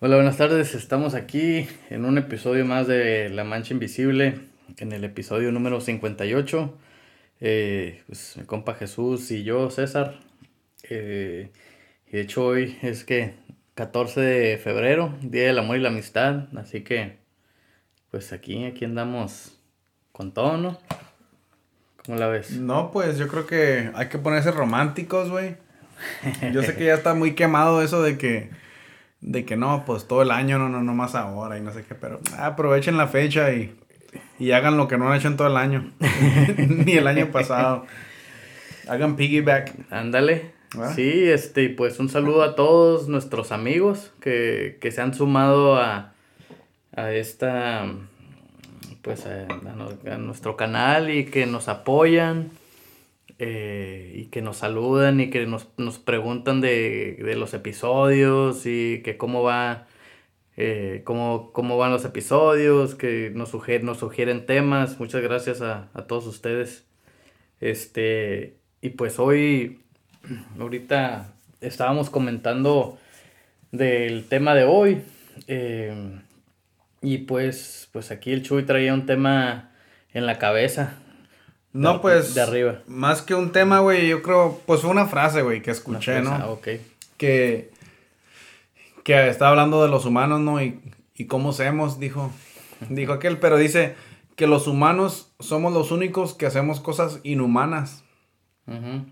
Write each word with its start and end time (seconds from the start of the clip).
Hola, 0.00 0.16
buenas 0.16 0.36
tardes. 0.36 0.74
Estamos 0.74 1.14
aquí 1.14 1.68
en 1.88 2.04
un 2.04 2.18
episodio 2.18 2.66
más 2.66 2.88
de 2.88 3.30
La 3.30 3.44
Mancha 3.44 3.72
Invisible, 3.72 4.40
en 4.78 4.90
el 4.90 5.04
episodio 5.04 5.52
número 5.52 5.80
58. 5.80 6.76
Eh, 7.40 8.02
pues 8.08 8.36
mi 8.36 8.44
compa 8.44 8.74
Jesús 8.74 9.30
y 9.30 9.44
yo, 9.44 9.70
César. 9.70 10.18
Eh, 10.90 11.52
y 12.08 12.10
de 12.10 12.20
hecho 12.20 12.44
hoy 12.44 12.76
es 12.82 13.04
que 13.04 13.34
14 13.76 14.20
de 14.20 14.58
febrero, 14.58 15.14
Día 15.22 15.44
del 15.44 15.60
Amor 15.60 15.76
y 15.76 15.80
la 15.80 15.90
Amistad. 15.90 16.48
Así 16.58 16.82
que, 16.82 17.18
pues 18.10 18.32
aquí, 18.32 18.64
aquí 18.64 18.84
andamos 18.84 19.60
con 20.10 20.34
todo, 20.34 20.56
¿no? 20.56 20.80
¿Cómo 22.04 22.18
la 22.18 22.26
ves? 22.26 22.50
No, 22.50 22.90
pues 22.90 23.16
yo 23.16 23.28
creo 23.28 23.46
que 23.46 23.92
hay 23.94 24.08
que 24.08 24.18
ponerse 24.18 24.50
románticos, 24.50 25.30
güey. 25.30 25.56
Yo 26.52 26.64
sé 26.64 26.74
que 26.74 26.86
ya 26.86 26.94
está 26.94 27.14
muy 27.14 27.36
quemado 27.36 27.80
eso 27.80 28.02
de 28.02 28.18
que, 28.18 28.50
de 29.24 29.46
que 29.46 29.56
no, 29.56 29.84
pues 29.86 30.06
todo 30.06 30.22
el 30.22 30.30
año, 30.30 30.58
no, 30.58 30.68
no, 30.68 30.82
no 30.82 30.94
más 30.94 31.14
ahora 31.14 31.58
y 31.58 31.62
no 31.62 31.72
sé 31.72 31.82
qué, 31.82 31.94
pero 31.94 32.20
aprovechen 32.38 32.98
la 32.98 33.08
fecha 33.08 33.52
y, 33.52 33.74
y 34.38 34.50
hagan 34.52 34.76
lo 34.76 34.86
que 34.86 34.98
no 34.98 35.08
han 35.08 35.16
hecho 35.16 35.28
en 35.28 35.38
todo 35.38 35.48
el 35.48 35.56
año, 35.56 35.90
ni 36.58 36.92
el 36.92 37.06
año 37.06 37.30
pasado. 37.32 37.86
Hagan 38.86 39.16
piggyback. 39.16 39.90
Ándale. 39.90 40.52
Sí, 40.94 41.28
este, 41.28 41.70
pues 41.70 42.00
un 42.00 42.08
saludo 42.08 42.42
a 42.42 42.54
todos 42.56 43.08
nuestros 43.08 43.52
amigos 43.52 44.12
que, 44.20 44.76
que 44.80 44.90
se 44.90 45.00
han 45.00 45.14
sumado 45.14 45.76
a, 45.76 46.12
a 46.94 47.12
esta, 47.12 47.86
pues 49.00 49.24
a, 49.24 49.46
a, 49.46 50.18
nuestro 50.18 50.56
canal 50.56 51.10
y 51.10 51.26
que 51.26 51.46
nos 51.46 51.68
apoyan 51.68 52.50
eh, 53.38 54.12
y 54.14 54.26
que 54.26 54.42
nos 54.42 54.58
saludan 54.58 55.20
y 55.20 55.30
que 55.30 55.46
nos, 55.46 55.68
nos 55.76 55.98
preguntan 55.98 56.60
de, 56.60 57.18
de, 57.24 57.36
los 57.36 57.54
episodios 57.54 58.66
y 58.66 59.02
que 59.02 59.16
cómo 59.16 59.42
va, 59.42 59.86
eh, 60.56 61.02
cómo, 61.04 61.52
cómo, 61.52 61.76
van 61.78 61.92
los 61.92 62.04
episodios, 62.04 62.94
que 62.94 63.30
nos, 63.34 63.50
sugieren, 63.50 63.86
nos 63.86 63.98
sugieren 63.98 64.46
temas. 64.46 65.00
Muchas 65.00 65.22
gracias 65.22 65.62
a, 65.62 65.90
a 65.94 66.06
todos 66.06 66.26
ustedes. 66.26 66.86
Este, 67.60 68.58
y 68.80 68.90
pues 68.90 69.18
hoy, 69.18 69.80
ahorita 70.58 71.34
estábamos 71.60 72.10
comentando 72.10 72.98
del 73.72 74.26
tema 74.28 74.54
de 74.54 74.64
hoy. 74.64 75.02
Eh, 75.48 76.20
y 77.02 77.18
pues, 77.18 77.88
pues 77.92 78.10
aquí 78.10 78.32
el 78.32 78.42
Chuy 78.42 78.64
traía 78.64 78.94
un 78.94 79.06
tema 79.06 79.72
en 80.12 80.26
la 80.26 80.38
cabeza. 80.38 80.98
No, 81.74 81.94
de, 81.94 81.98
pues. 81.98 82.34
De 82.34 82.40
arriba. 82.40 82.80
Más 82.86 83.20
que 83.20 83.34
un 83.34 83.52
tema, 83.52 83.80
güey, 83.80 84.08
yo 84.08 84.22
creo. 84.22 84.60
Pues 84.64 84.80
fue 84.80 84.90
una 84.90 85.06
frase, 85.06 85.42
güey, 85.42 85.60
que 85.60 85.72
escuché, 85.72 86.22
¿no? 86.22 86.30
Ah, 86.30 86.46
ok. 86.48 86.68
Que. 87.18 87.70
Que 89.02 89.28
estaba 89.28 89.50
hablando 89.50 89.82
de 89.82 89.90
los 89.90 90.06
humanos, 90.06 90.40
¿no? 90.40 90.62
Y, 90.62 90.80
y 91.14 91.26
cómo 91.26 91.52
somos, 91.52 91.98
dijo. 91.98 92.32
Dijo 92.88 93.12
aquel, 93.12 93.38
pero 93.38 93.56
dice 93.58 93.96
que 94.36 94.46
los 94.46 94.66
humanos 94.66 95.32
somos 95.40 95.72
los 95.72 95.90
únicos 95.90 96.34
que 96.34 96.46
hacemos 96.46 96.80
cosas 96.80 97.20
inhumanas. 97.22 98.04
Uh 98.66 98.72
-huh. 98.72 99.04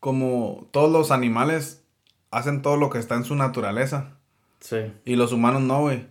Como 0.00 0.68
todos 0.70 0.90
los 0.90 1.10
animales 1.10 1.82
hacen 2.30 2.62
todo 2.62 2.76
lo 2.76 2.88
que 2.90 2.98
está 2.98 3.14
en 3.16 3.24
su 3.24 3.34
naturaleza. 3.34 4.16
Sí. 4.60 4.92
Y 5.04 5.16
los 5.16 5.32
humanos 5.32 5.62
no, 5.62 5.80
güey. 5.80 6.06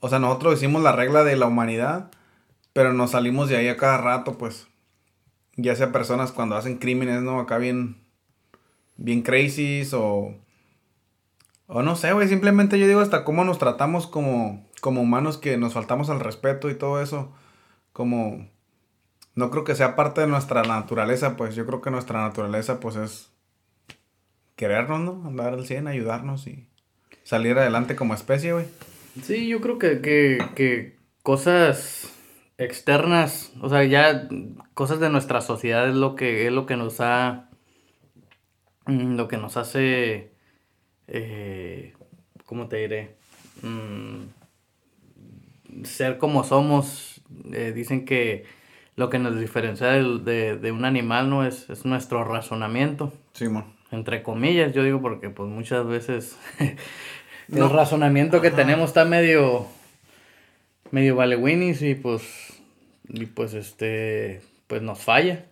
O 0.00 0.08
sea, 0.08 0.18
nosotros 0.18 0.54
hicimos 0.54 0.82
la 0.82 0.92
regla 0.92 1.24
de 1.24 1.36
la 1.36 1.46
humanidad, 1.46 2.10
pero 2.72 2.92
nos 2.92 3.12
salimos 3.12 3.48
de 3.48 3.56
ahí 3.56 3.68
a 3.68 3.76
cada 3.76 3.98
rato, 3.98 4.36
pues. 4.38 4.66
Ya 5.56 5.76
sea 5.76 5.92
personas 5.92 6.32
cuando 6.32 6.56
hacen 6.56 6.78
crímenes, 6.78 7.22
¿no? 7.22 7.40
Acá 7.40 7.58
bien, 7.58 7.96
bien 8.96 9.22
crazies 9.22 9.92
o... 9.94 10.34
O 11.66 11.82
no 11.82 11.96
sé, 11.96 12.12
güey, 12.12 12.28
simplemente 12.28 12.78
yo 12.78 12.86
digo 12.86 13.00
hasta 13.00 13.24
cómo 13.24 13.44
nos 13.44 13.58
tratamos 13.58 14.06
como, 14.06 14.66
como 14.80 15.00
humanos 15.02 15.38
que 15.38 15.56
nos 15.56 15.72
faltamos 15.72 16.10
al 16.10 16.20
respeto 16.20 16.70
y 16.70 16.74
todo 16.74 17.02
eso. 17.02 17.32
Como... 17.92 18.50
No 19.34 19.50
creo 19.50 19.64
que 19.64 19.74
sea 19.74 19.96
parte 19.96 20.20
de 20.20 20.26
nuestra 20.26 20.62
naturaleza, 20.62 21.36
pues 21.38 21.54
yo 21.54 21.64
creo 21.64 21.80
que 21.80 21.90
nuestra 21.90 22.20
naturaleza, 22.20 22.80
pues 22.80 22.96
es 22.96 23.30
querernos, 24.56 25.00
¿no? 25.00 25.26
Andar 25.26 25.54
al 25.54 25.66
100, 25.66 25.86
ayudarnos 25.86 26.46
y 26.46 26.68
salir 27.24 27.58
adelante 27.58 27.96
como 27.96 28.14
especie, 28.14 28.52
güey. 28.52 28.66
Sí, 29.22 29.48
yo 29.48 29.60
creo 29.60 29.78
que, 29.78 30.00
que, 30.00 30.38
que 30.54 30.96
cosas 31.22 32.10
externas, 32.58 33.52
o 33.60 33.68
sea, 33.68 33.84
ya 33.84 34.28
cosas 34.74 35.00
de 35.00 35.10
nuestra 35.10 35.40
sociedad 35.40 35.88
es 35.88 35.94
lo 35.94 36.14
que 36.14 36.46
es 36.46 36.52
lo 36.52 36.66
que 36.66 36.76
nos 36.76 37.00
ha 37.00 37.48
mm, 38.86 39.16
lo 39.16 39.28
que 39.28 39.36
nos 39.36 39.56
hace 39.56 40.32
eh, 41.08 41.92
¿cómo 42.46 42.68
te 42.68 42.76
diré? 42.78 43.16
Mm, 43.62 44.24
ser 45.84 46.18
como 46.18 46.44
somos. 46.44 47.22
Eh, 47.52 47.72
dicen 47.74 48.04
que 48.04 48.44
lo 48.96 49.08
que 49.08 49.18
nos 49.18 49.38
diferencia 49.38 49.86
de, 49.88 50.18
de, 50.18 50.56
de 50.58 50.72
un 50.72 50.84
animal 50.84 51.30
no 51.30 51.46
es, 51.46 51.68
es 51.70 51.84
nuestro 51.84 52.24
razonamiento. 52.24 53.12
Sí, 53.32 53.48
man. 53.48 53.64
Entre 53.90 54.22
comillas, 54.22 54.72
yo 54.72 54.84
digo 54.84 55.00
porque 55.00 55.28
pues 55.30 55.48
muchas 55.48 55.86
veces 55.86 56.38
no. 57.48 57.66
el 57.66 57.70
razonamiento 57.70 58.40
que 58.40 58.48
Ajá. 58.48 58.56
tenemos 58.56 58.88
está 58.90 59.04
medio 59.04 59.66
medio 60.92 61.16
valewinis 61.16 61.82
y 61.82 61.96
pues 61.96 62.22
y 63.08 63.26
pues 63.26 63.54
este 63.54 64.40
pues 64.68 64.80
nos 64.82 65.00
falla. 65.00 65.46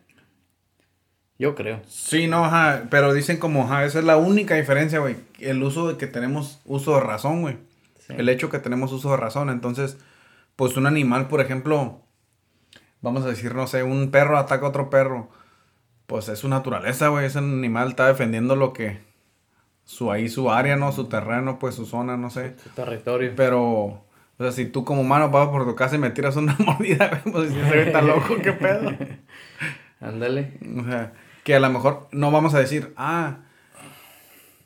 Yo 1.39 1.55
creo. 1.55 1.81
Sí 1.89 2.29
no 2.29 2.49
pero 2.91 3.13
dicen 3.13 3.39
como 3.39 3.65
esa 3.65 3.99
es 3.99 4.05
la 4.05 4.19
única 4.19 4.55
diferencia 4.55 5.01
güey 5.01 5.17
el 5.41 5.61
uso 5.63 5.89
de 5.89 5.97
que 5.97 6.07
tenemos 6.07 6.61
uso 6.65 6.95
de 6.95 7.01
razón 7.01 7.41
güey. 7.43 7.57
Sí. 7.99 8.15
el 8.17 8.29
hecho 8.29 8.51
que 8.51 8.61
tenemos 8.61 8.93
uso 8.93 9.11
de 9.11 9.17
razón. 9.17 9.51
Entonces 9.51 9.99
pues 10.55 10.77
un 10.77 10.87
animal 10.87 11.27
por 11.27 11.41
ejemplo 11.41 12.03
vamos 13.01 13.25
a 13.25 13.29
decir 13.29 13.55
no 13.55 13.67
sé 13.67 13.83
un 13.83 14.11
perro 14.11 14.39
ataca 14.39 14.67
a 14.67 14.69
otro 14.69 14.91
perro 14.91 15.31
pues 16.07 16.29
es 16.29 16.39
su 16.39 16.49
naturaleza 16.49 17.09
güey 17.09 17.25
ese 17.25 17.39
animal 17.39 17.89
está 17.89 18.07
defendiendo 18.07 18.57
lo 18.57 18.75
que 18.75 18.99
su 19.85 20.13
ahí 20.13 20.29
su 20.29 20.51
área 20.51 20.77
no 20.77 20.93
su 20.93 21.07
terreno 21.07 21.59
pues 21.59 21.77
su 21.77 21.87
zona 21.87 22.19
no 22.19 22.29
sé. 22.29 22.57
Su 22.63 22.69
territorio. 22.71 23.33
Pero 23.35 24.05
o 24.41 24.43
sea, 24.43 24.53
si 24.53 24.65
tú 24.65 24.87
como 24.87 25.03
humano 25.03 25.29
vas 25.29 25.51
por 25.51 25.67
tu 25.67 25.75
casa 25.75 25.97
y 25.97 25.99
me 25.99 26.09
tiras 26.09 26.35
una 26.37 26.57
mordida, 26.65 27.23
pues 27.31 27.51
si 27.53 27.61
se 27.61 27.83
está 27.83 28.01
loco, 28.01 28.37
qué 28.43 28.55
pedo. 28.55 28.91
Ándale. 30.01 30.59
O 30.79 30.83
sea, 30.83 31.13
que 31.45 31.55
a 31.55 31.61
lo 31.61 31.69
mejor 31.69 32.09
no 32.11 32.31
vamos 32.31 32.55
a 32.55 32.59
decir, 32.59 32.95
ah, 32.97 33.41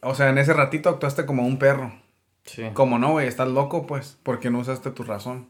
o 0.00 0.14
sea, 0.14 0.28
en 0.28 0.38
ese 0.38 0.52
ratito 0.52 0.90
actuaste 0.90 1.26
como 1.26 1.44
un 1.44 1.58
perro. 1.58 1.92
Sí. 2.44 2.62
Como 2.72 3.00
no, 3.00 3.10
güey, 3.10 3.26
estás 3.26 3.48
loco, 3.48 3.84
pues, 3.84 4.16
porque 4.22 4.48
no 4.48 4.60
usaste 4.60 4.92
tu 4.92 5.02
razón. 5.02 5.48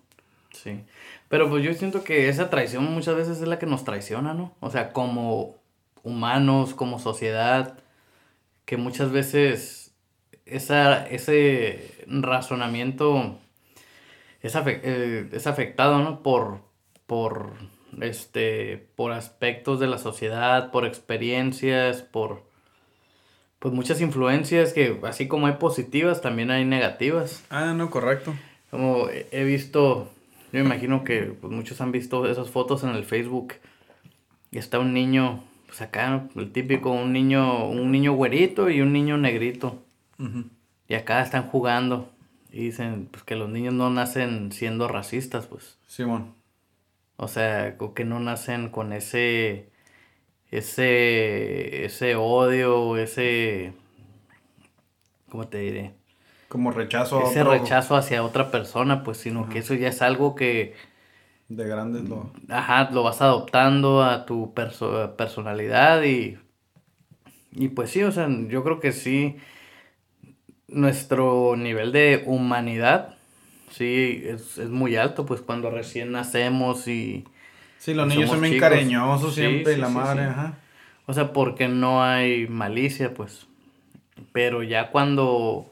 Sí. 0.52 0.86
Pero 1.28 1.50
pues 1.50 1.62
yo 1.62 1.74
siento 1.74 2.02
que 2.02 2.30
esa 2.30 2.48
traición 2.48 2.84
muchas 2.84 3.16
veces 3.16 3.42
es 3.42 3.46
la 3.46 3.58
que 3.58 3.66
nos 3.66 3.84
traiciona, 3.84 4.32
¿no? 4.32 4.54
O 4.60 4.70
sea, 4.70 4.94
como 4.94 5.56
humanos, 6.02 6.72
como 6.72 6.98
sociedad, 6.98 7.78
que 8.64 8.78
muchas 8.78 9.12
veces 9.12 9.92
esa, 10.46 11.06
ese 11.08 12.06
razonamiento 12.06 13.38
es, 14.44 14.56
afect, 14.56 14.84
eh, 14.84 15.28
es 15.32 15.46
afectado, 15.46 15.98
¿no? 16.00 16.22
Por, 16.22 16.60
por, 17.06 17.52
este, 18.02 18.88
por 18.94 19.12
aspectos 19.12 19.80
de 19.80 19.86
la 19.86 19.96
sociedad, 19.96 20.70
por 20.70 20.84
experiencias, 20.84 22.02
por, 22.02 22.42
pues 23.58 23.72
muchas 23.72 24.02
influencias 24.02 24.74
que 24.74 25.00
así 25.04 25.28
como 25.28 25.46
hay 25.46 25.54
positivas, 25.54 26.20
también 26.20 26.50
hay 26.50 26.66
negativas. 26.66 27.42
Ah, 27.48 27.72
no, 27.72 27.88
correcto. 27.88 28.34
Como 28.70 29.08
he 29.08 29.44
visto, 29.44 30.10
yo 30.52 30.60
me 30.60 30.66
imagino 30.66 31.04
que 31.04 31.22
pues, 31.40 31.50
muchos 31.50 31.80
han 31.80 31.90
visto 31.90 32.28
esas 32.28 32.50
fotos 32.50 32.84
en 32.84 32.90
el 32.90 33.04
Facebook. 33.04 33.54
Y 34.50 34.58
está 34.58 34.78
un 34.78 34.92
niño, 34.92 35.42
pues 35.66 35.80
acá, 35.80 36.28
el 36.36 36.52
típico, 36.52 36.90
un 36.90 37.14
niño, 37.14 37.66
un 37.66 37.90
niño 37.90 38.12
güerito 38.12 38.68
y 38.68 38.82
un 38.82 38.92
niño 38.92 39.16
negrito. 39.16 39.82
Uh 40.18 40.24
-huh. 40.24 40.44
Y 40.86 40.94
acá 40.94 41.22
están 41.22 41.44
jugando. 41.44 42.13
Y 42.54 42.66
dicen 42.66 43.08
pues 43.10 43.24
que 43.24 43.34
los 43.34 43.50
niños 43.50 43.74
no 43.74 43.90
nacen 43.90 44.52
siendo 44.52 44.86
racistas, 44.86 45.46
pues. 45.48 45.76
Simón. 45.88 46.34
O 47.16 47.26
sea, 47.26 47.76
que 47.96 48.04
no 48.04 48.20
nacen 48.20 48.68
con 48.68 48.92
ese 48.92 49.70
ese 50.52 51.84
ese 51.84 52.14
odio, 52.14 52.96
ese 52.96 53.72
¿cómo 55.28 55.48
te 55.48 55.58
diré? 55.58 55.94
Como 56.48 56.70
rechazo 56.70 57.24
ese 57.28 57.42
rechazo 57.42 57.96
hacia 57.96 58.22
otra 58.22 58.52
persona, 58.52 59.02
pues, 59.02 59.16
sino 59.18 59.40
Ajá. 59.40 59.50
que 59.50 59.58
eso 59.58 59.74
ya 59.74 59.88
es 59.88 60.00
algo 60.00 60.36
que 60.36 60.74
de 61.48 61.66
grandes 61.66 62.08
lo 62.08 62.30
Ajá, 62.48 62.88
lo 62.92 63.02
vas 63.02 63.20
adoptando 63.20 64.04
a 64.04 64.26
tu 64.26 64.54
perso 64.54 65.16
personalidad 65.16 66.04
y 66.04 66.38
y 67.50 67.68
pues 67.68 67.90
sí, 67.90 68.04
o 68.04 68.12
sea, 68.12 68.28
yo 68.48 68.62
creo 68.62 68.78
que 68.78 68.92
sí 68.92 69.38
nuestro 70.68 71.56
nivel 71.56 71.92
de 71.92 72.22
humanidad, 72.26 73.14
sí, 73.70 74.22
es, 74.24 74.58
es, 74.58 74.70
muy 74.70 74.96
alto, 74.96 75.26
pues 75.26 75.40
cuando 75.40 75.70
recién 75.70 76.12
nacemos 76.12 76.88
y... 76.88 77.24
Sí, 77.78 77.92
los 77.92 78.06
niños 78.08 78.30
son 78.30 78.40
bien 78.40 78.58
cariñosos 78.58 79.34
siempre, 79.34 79.74
sí, 79.74 79.78
y 79.78 79.80
la 79.80 79.88
sí, 79.88 79.94
madre, 79.94 80.22
ajá. 80.24 80.58
O 81.06 81.12
sea, 81.12 81.32
porque 81.34 81.68
no 81.68 82.02
hay 82.02 82.46
malicia, 82.46 83.12
pues. 83.12 83.46
Pero 84.32 84.62
ya 84.62 84.90
cuando... 84.90 85.70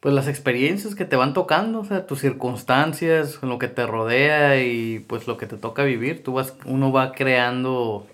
pues 0.00 0.14
las 0.14 0.26
experiencias 0.26 0.94
que 0.94 1.04
te 1.04 1.16
van 1.16 1.34
tocando, 1.34 1.80
o 1.80 1.84
sea, 1.84 2.06
tus 2.06 2.20
circunstancias, 2.20 3.40
lo 3.42 3.58
que 3.58 3.68
te 3.68 3.86
rodea 3.86 4.62
y 4.62 5.00
pues 5.00 5.26
lo 5.26 5.36
que 5.36 5.46
te 5.46 5.58
toca 5.58 5.84
vivir, 5.84 6.22
tú 6.22 6.32
vas, 6.34 6.54
uno 6.64 6.92
va 6.92 7.12
creando 7.12 8.06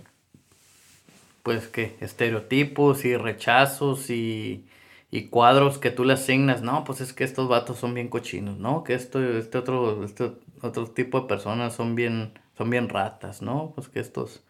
pues 1.42 1.68
que 1.68 1.96
estereotipos 2.00 3.04
y 3.04 3.16
rechazos 3.16 4.10
y, 4.10 4.66
y, 5.10 5.28
cuadros 5.28 5.78
que 5.78 5.90
tú 5.90 6.04
le 6.04 6.14
asignas, 6.14 6.62
no, 6.62 6.84
pues 6.84 7.00
es 7.00 7.12
que 7.12 7.24
estos 7.24 7.48
vatos 7.48 7.78
son 7.78 7.94
bien 7.94 8.08
cochinos, 8.08 8.58
no, 8.58 8.84
que 8.84 8.94
esto, 8.94 9.22
este 9.22 9.58
otro, 9.58 10.04
este 10.04 10.32
otro 10.62 10.86
tipo 10.86 11.20
de 11.20 11.26
personas 11.26 11.74
son 11.74 11.94
bien, 11.94 12.32
son 12.56 12.70
bien 12.70 12.88
ratas, 12.88 13.42
¿no? 13.42 13.72
Pues 13.74 13.88
que 13.88 14.00
estos 14.00 14.42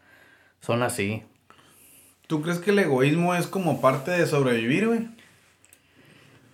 son 0.61 0.83
así. 0.83 1.23
¿Tú 2.27 2.43
crees 2.43 2.59
que 2.59 2.71
el 2.71 2.79
egoísmo 2.79 3.35
es 3.35 3.47
como 3.47 3.81
parte 3.81 4.11
de 4.11 4.27
sobrevivir, 4.27 4.87
güey? 4.87 5.09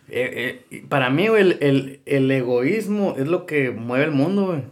Eh, 0.08 0.64
eh, 0.70 0.86
para 0.88 1.10
mí, 1.10 1.26
el, 1.26 2.30
egoísmo 2.30 3.14
es 3.18 3.26
lo 3.26 3.44
que 3.44 3.70
mueve 3.70 4.04
el 4.04 4.12
mundo, 4.12 4.46
güey. 4.46 4.62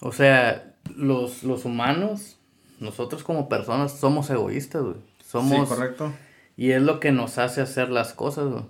O 0.00 0.12
sea, 0.12 0.74
los, 0.94 1.42
los 1.42 1.64
humanos, 1.64 2.38
nosotros 2.78 3.24
como 3.24 3.48
personas, 3.48 3.98
somos 3.98 4.28
egoístas, 4.30 4.82
güey. 4.82 4.96
Somos... 5.24 5.68
Sí, 5.68 5.74
correcto. 5.74 6.12
Y 6.56 6.72
es 6.72 6.82
lo 6.82 7.00
que 7.00 7.12
nos 7.12 7.38
hace 7.38 7.60
hacer 7.60 7.90
las 7.90 8.14
cosas, 8.14 8.48
güey. 8.48 8.64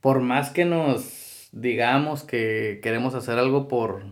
Por 0.00 0.20
más 0.20 0.50
que 0.50 0.64
nos 0.64 1.22
digamos 1.52 2.24
que 2.24 2.80
queremos 2.82 3.14
hacer 3.14 3.38
algo 3.38 3.68
por 3.68 4.02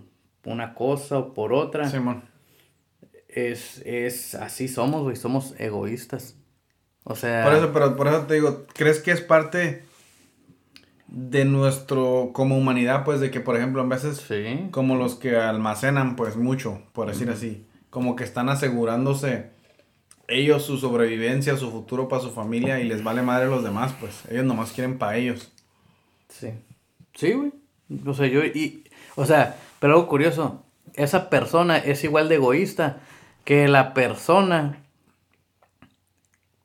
una 0.44 0.74
cosa 0.74 1.18
o 1.18 1.34
por 1.34 1.52
otra. 1.52 1.88
Simón. 1.88 2.24
Es, 3.28 3.82
es, 3.84 4.34
así 4.34 4.68
somos, 4.68 5.02
güey, 5.02 5.16
somos 5.16 5.54
egoístas. 5.58 6.36
O 7.04 7.16
sea... 7.16 7.44
Por 7.44 7.54
eso, 7.54 7.72
pero 7.72 7.96
por 7.96 8.08
eso 8.08 8.26
te 8.26 8.34
digo, 8.34 8.66
¿crees 8.74 9.00
que 9.00 9.10
es 9.10 9.20
parte 9.20 9.84
de 11.06 11.44
nuestro, 11.44 12.30
como 12.32 12.56
humanidad, 12.56 13.04
pues, 13.04 13.20
de 13.20 13.30
que, 13.30 13.40
por 13.40 13.56
ejemplo, 13.56 13.82
a 13.82 13.86
veces, 13.86 14.26
como 14.70 14.96
los 14.96 15.14
que 15.14 15.36
almacenan, 15.36 16.16
pues, 16.16 16.36
mucho, 16.36 16.82
por 16.92 17.08
decir 17.08 17.30
así, 17.30 17.66
como 17.88 18.16
que 18.16 18.24
están 18.24 18.48
asegurándose 18.48 19.50
ellos 20.30 20.64
su 20.64 20.78
sobrevivencia, 20.78 21.56
su 21.56 21.70
futuro 21.70 22.08
para 22.08 22.22
su 22.22 22.30
familia 22.30 22.80
y 22.80 22.84
les 22.84 23.02
vale 23.02 23.22
madre 23.22 23.46
los 23.46 23.62
demás, 23.62 23.94
pues, 24.00 24.22
ellos 24.30 24.44
nomás 24.44 24.72
quieren 24.72 24.98
para 24.98 25.16
ellos. 25.16 25.52
Sí. 26.28 26.50
Sí, 27.14 27.32
güey. 27.32 27.52
O 28.06 28.14
sea, 28.14 28.26
yo, 28.26 28.44
y, 28.44 28.84
o 29.16 29.26
sea, 29.26 29.56
pero 29.80 29.94
algo 29.94 30.08
curioso, 30.08 30.64
esa 30.94 31.28
persona 31.28 31.76
es 31.78 32.04
igual 32.04 32.28
de 32.28 32.36
egoísta 32.36 33.00
que 33.44 33.66
la 33.68 33.94
persona 33.94 34.78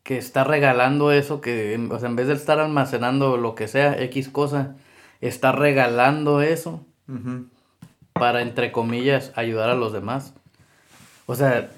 que 0.03 0.17
está 0.17 0.43
regalando 0.43 1.11
eso, 1.11 1.41
que 1.41 1.79
o 1.89 1.99
sea, 1.99 2.09
en 2.09 2.15
vez 2.15 2.27
de 2.27 2.33
estar 2.33 2.59
almacenando 2.59 3.37
lo 3.37 3.55
que 3.55 3.67
sea, 3.67 3.99
X 4.03 4.29
cosa, 4.29 4.75
está 5.19 5.51
regalando 5.51 6.41
eso 6.41 6.85
para, 8.13 8.41
entre 8.41 8.71
comillas, 8.71 9.31
ayudar 9.35 9.69
a 9.69 9.75
los 9.75 9.91
demás. 9.93 10.33
O 11.25 11.35
sea... 11.35 11.71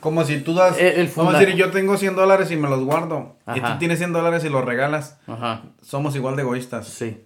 Como 0.00 0.24
si 0.24 0.40
tú 0.40 0.54
das... 0.54 0.78
El, 0.78 1.08
Vamos 1.14 1.34
a 1.34 1.38
decir, 1.38 1.54
yo 1.54 1.70
tengo 1.70 1.96
100 1.96 2.16
dólares 2.16 2.50
y 2.50 2.56
me 2.56 2.68
los 2.68 2.84
guardo. 2.84 3.36
Y 3.54 3.60
tú 3.60 3.78
tienes 3.78 3.98
100 3.98 4.12
dólares 4.12 4.44
y 4.44 4.48
los 4.48 4.64
regalas. 4.64 5.18
Ajá. 5.26 5.62
Somos 5.82 6.16
igual 6.16 6.36
de 6.36 6.42
egoístas. 6.42 6.88
Sí. 6.88 7.24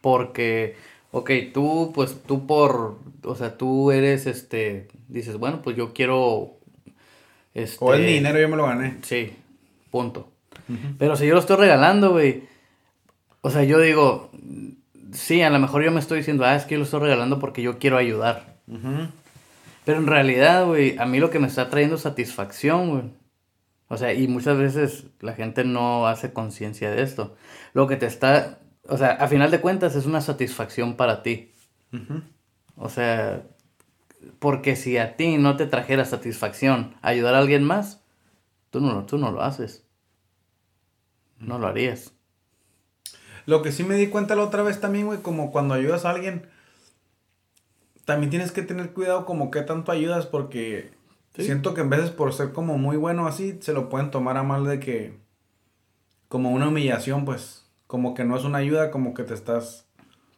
Porque, 0.00 0.76
ok, 1.10 1.30
tú, 1.52 1.92
pues 1.94 2.22
tú 2.26 2.46
por... 2.46 2.98
O 3.24 3.34
sea, 3.34 3.56
tú 3.56 3.90
eres, 3.90 4.26
este... 4.26 4.88
Dices, 5.08 5.36
bueno, 5.36 5.62
pues 5.62 5.76
yo 5.76 5.92
quiero... 5.92 6.56
Este, 7.54 7.84
o 7.84 7.92
el 7.92 8.06
dinero 8.06 8.40
yo 8.40 8.48
me 8.48 8.56
lo 8.56 8.66
gané. 8.66 8.96
Sí, 9.02 9.36
Punto. 9.92 10.32
Pero 10.98 11.16
si 11.16 11.26
yo 11.26 11.34
lo 11.34 11.40
estoy 11.40 11.56
regalando, 11.56 12.12
güey. 12.12 12.44
O 13.42 13.50
sea, 13.50 13.62
yo 13.62 13.78
digo, 13.78 14.30
sí, 15.12 15.42
a 15.42 15.50
lo 15.50 15.58
mejor 15.58 15.84
yo 15.84 15.92
me 15.92 16.00
estoy 16.00 16.18
diciendo, 16.18 16.46
ah, 16.46 16.56
es 16.56 16.64
que 16.64 16.74
yo 16.74 16.78
lo 16.78 16.84
estoy 16.84 17.00
regalando 17.00 17.38
porque 17.38 17.60
yo 17.60 17.78
quiero 17.78 17.98
ayudar. 17.98 18.56
Pero 19.84 19.98
en 19.98 20.06
realidad, 20.06 20.66
güey, 20.66 20.96
a 20.98 21.06
mí 21.06 21.18
lo 21.18 21.30
que 21.30 21.38
me 21.38 21.46
está 21.46 21.68
trayendo 21.70 21.98
satisfacción, 21.98 22.90
güey. 22.90 23.12
O 23.88 23.96
sea, 23.96 24.14
y 24.14 24.28
muchas 24.28 24.56
veces 24.56 25.04
la 25.20 25.34
gente 25.34 25.64
no 25.64 26.06
hace 26.06 26.32
conciencia 26.32 26.90
de 26.90 27.02
esto. 27.02 27.36
Lo 27.74 27.86
que 27.86 27.96
te 27.96 28.06
está, 28.06 28.60
o 28.88 28.96
sea, 28.96 29.10
a 29.12 29.28
final 29.28 29.50
de 29.50 29.60
cuentas 29.60 29.96
es 29.96 30.06
una 30.06 30.20
satisfacción 30.20 30.96
para 30.96 31.22
ti. 31.22 31.52
O 32.76 32.88
sea, 32.88 33.42
porque 34.38 34.76
si 34.76 34.96
a 34.96 35.16
ti 35.16 35.36
no 35.36 35.56
te 35.56 35.66
trajera 35.66 36.04
satisfacción 36.04 36.94
ayudar 37.02 37.34
a 37.34 37.38
alguien 37.38 37.64
más, 37.64 38.02
tú 38.70 38.80
no, 38.80 39.04
tú 39.04 39.18
no 39.18 39.30
lo 39.30 39.42
haces 39.42 39.84
no 41.42 41.58
lo 41.58 41.66
harías. 41.66 42.12
Lo 43.44 43.62
que 43.62 43.72
sí 43.72 43.84
me 43.84 43.96
di 43.96 44.06
cuenta 44.06 44.36
la 44.36 44.44
otra 44.44 44.62
vez 44.62 44.80
también, 44.80 45.06
güey, 45.06 45.20
como 45.20 45.50
cuando 45.50 45.74
ayudas 45.74 46.04
a 46.04 46.10
alguien, 46.10 46.48
también 48.04 48.30
tienes 48.30 48.52
que 48.52 48.62
tener 48.62 48.92
cuidado 48.92 49.24
como 49.24 49.50
qué 49.50 49.62
tanto 49.62 49.92
ayudas 49.92 50.26
porque 50.26 50.90
siento 51.36 51.74
que 51.74 51.80
en 51.80 51.90
veces 51.90 52.10
por 52.10 52.32
ser 52.32 52.52
como 52.52 52.78
muy 52.78 52.96
bueno 52.96 53.26
así, 53.26 53.58
se 53.60 53.72
lo 53.72 53.88
pueden 53.88 54.10
tomar 54.10 54.36
a 54.36 54.42
mal 54.42 54.64
de 54.64 54.80
que, 54.80 55.14
como 56.28 56.50
una 56.50 56.68
humillación, 56.68 57.24
pues, 57.24 57.66
como 57.86 58.14
que 58.14 58.24
no 58.24 58.36
es 58.36 58.44
una 58.44 58.58
ayuda, 58.58 58.90
como 58.90 59.14
que 59.14 59.22
te 59.22 59.34
estás... 59.34 59.86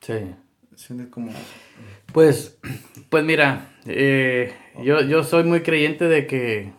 Sí. 0.00 0.34
Sientes 0.76 1.08
como... 1.08 1.30
Pues, 2.12 2.58
pues 3.10 3.24
mira, 3.24 3.72
eh, 3.86 4.52
yo, 4.82 5.00
yo 5.02 5.24
soy 5.24 5.44
muy 5.44 5.62
creyente 5.62 6.06
de 6.06 6.26
que, 6.26 6.72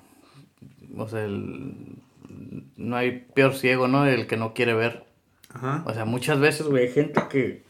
o 0.95 1.07
sea, 1.07 1.25
el, 1.25 1.97
no 2.77 2.95
hay 2.95 3.25
peor 3.33 3.53
ciego, 3.53 3.87
¿no? 3.87 4.05
El 4.05 4.27
que 4.27 4.37
no 4.37 4.53
quiere 4.53 4.73
ver. 4.73 5.05
Ajá. 5.49 5.83
O 5.85 5.93
sea, 5.93 6.05
muchas 6.05 6.39
veces, 6.39 6.67
güey, 6.67 6.87
hay 6.87 6.91
gente 6.91 7.21
que 7.29 7.63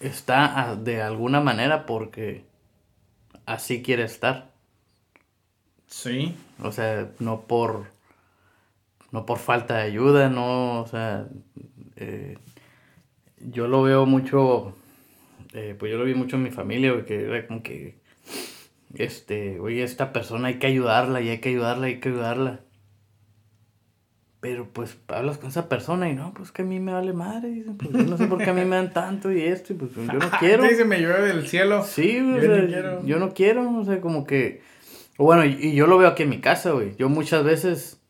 está 0.00 0.76
de 0.76 1.02
alguna 1.02 1.40
manera 1.40 1.86
porque 1.86 2.44
así 3.46 3.82
quiere 3.82 4.04
estar. 4.04 4.50
Sí. 5.86 6.34
O 6.62 6.72
sea, 6.72 7.10
no 7.18 7.42
por 7.42 7.96
no 9.12 9.24
por 9.24 9.38
falta 9.38 9.78
de 9.78 9.82
ayuda, 9.84 10.28
no, 10.28 10.82
o 10.82 10.86
sea, 10.86 11.26
eh, 11.96 12.36
yo 13.38 13.66
lo 13.68 13.82
veo 13.82 14.06
mucho, 14.06 14.74
eh, 15.54 15.74
pues 15.78 15.90
yo 15.90 15.98
lo 15.98 16.04
vi 16.04 16.14
mucho 16.14 16.36
en 16.36 16.42
mi 16.42 16.50
familia, 16.50 17.04
que 17.06 17.24
era 17.24 17.46
como 17.46 17.62
que, 17.62 17.96
este, 18.94 19.60
oye, 19.60 19.82
esta 19.82 20.12
persona 20.12 20.48
hay 20.48 20.58
que 20.58 20.66
ayudarla 20.66 21.20
y 21.20 21.30
hay 21.30 21.38
que 21.38 21.50
ayudarla, 21.50 21.86
hay 21.86 22.00
que 22.00 22.10
ayudarla. 22.10 22.60
Pero 24.46 24.68
pues 24.72 24.96
hablas 25.08 25.38
con 25.38 25.48
esa 25.48 25.68
persona 25.68 26.08
y 26.08 26.14
no, 26.14 26.32
pues 26.32 26.52
que 26.52 26.62
a 26.62 26.64
mí 26.64 26.78
me 26.78 26.92
vale 26.92 27.12
madre. 27.12 27.64
pues 27.76 27.90
yo 27.90 28.04
no 28.04 28.16
sé 28.16 28.28
por 28.28 28.38
qué 28.38 28.50
a 28.50 28.52
mí 28.52 28.64
me 28.64 28.76
dan 28.76 28.92
tanto 28.92 29.32
y 29.32 29.42
esto, 29.42 29.72
y 29.72 29.76
pues 29.76 29.92
yo 29.92 30.04
no 30.04 30.30
quiero. 30.38 30.64
Se 30.68 30.84
me 30.84 31.00
llueve 31.00 31.26
del 31.26 31.48
cielo. 31.48 31.82
Sí, 31.82 32.14
yo, 32.14 32.22
no 32.22 32.66
quiero. 32.68 33.04
yo 33.04 33.18
no 33.18 33.34
quiero, 33.34 33.76
o 33.76 33.84
sea, 33.84 34.00
como 34.00 34.24
que. 34.24 34.62
Bueno, 35.18 35.44
y, 35.44 35.74
yo 35.74 35.88
lo 35.88 35.98
veo 35.98 36.06
aquí 36.06 36.22
en 36.22 36.28
mi 36.28 36.40
casa, 36.40 36.70
güey. 36.70 36.94
Yo 36.94 37.08
muchas 37.08 37.42
veces. 37.42 38.00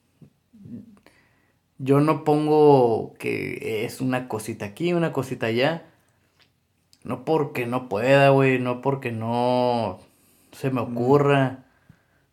Yo 1.79 2.01
no 2.01 2.23
pongo 2.23 3.15
que 3.19 3.87
es 3.87 4.03
una 4.03 4.29
cosita 4.29 4.67
aquí, 4.67 4.93
una 4.93 5.15
cosita 5.15 5.47
allá. 5.47 5.87
No 7.03 7.25
porque 7.25 7.65
no 7.65 7.89
pueda, 7.89 8.29
güey. 8.29 8.59
No 8.59 8.83
porque 8.83 9.11
no 9.11 10.01
se 10.53 10.71
me 10.71 10.83
ocurra. 10.83 11.65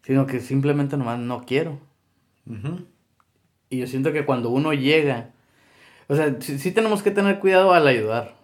Sino 0.01 0.25
que 0.25 0.41
simplemente 0.41 0.97
nomás 0.97 1.19
no 1.19 1.45
quiero. 1.45 1.79
Ajá. 2.51 2.79
Y 3.73 3.79
yo 3.79 3.87
siento 3.87 4.13
que 4.13 4.23
cuando 4.23 4.49
uno 4.49 4.71
llega, 4.73 5.31
o 6.07 6.15
sea, 6.15 6.35
sí, 6.39 6.71
tenemos 6.71 7.01
que 7.01 7.09
tener 7.09 7.39
cuidado 7.39 7.73
al 7.73 7.87
ayudar. 7.87 8.35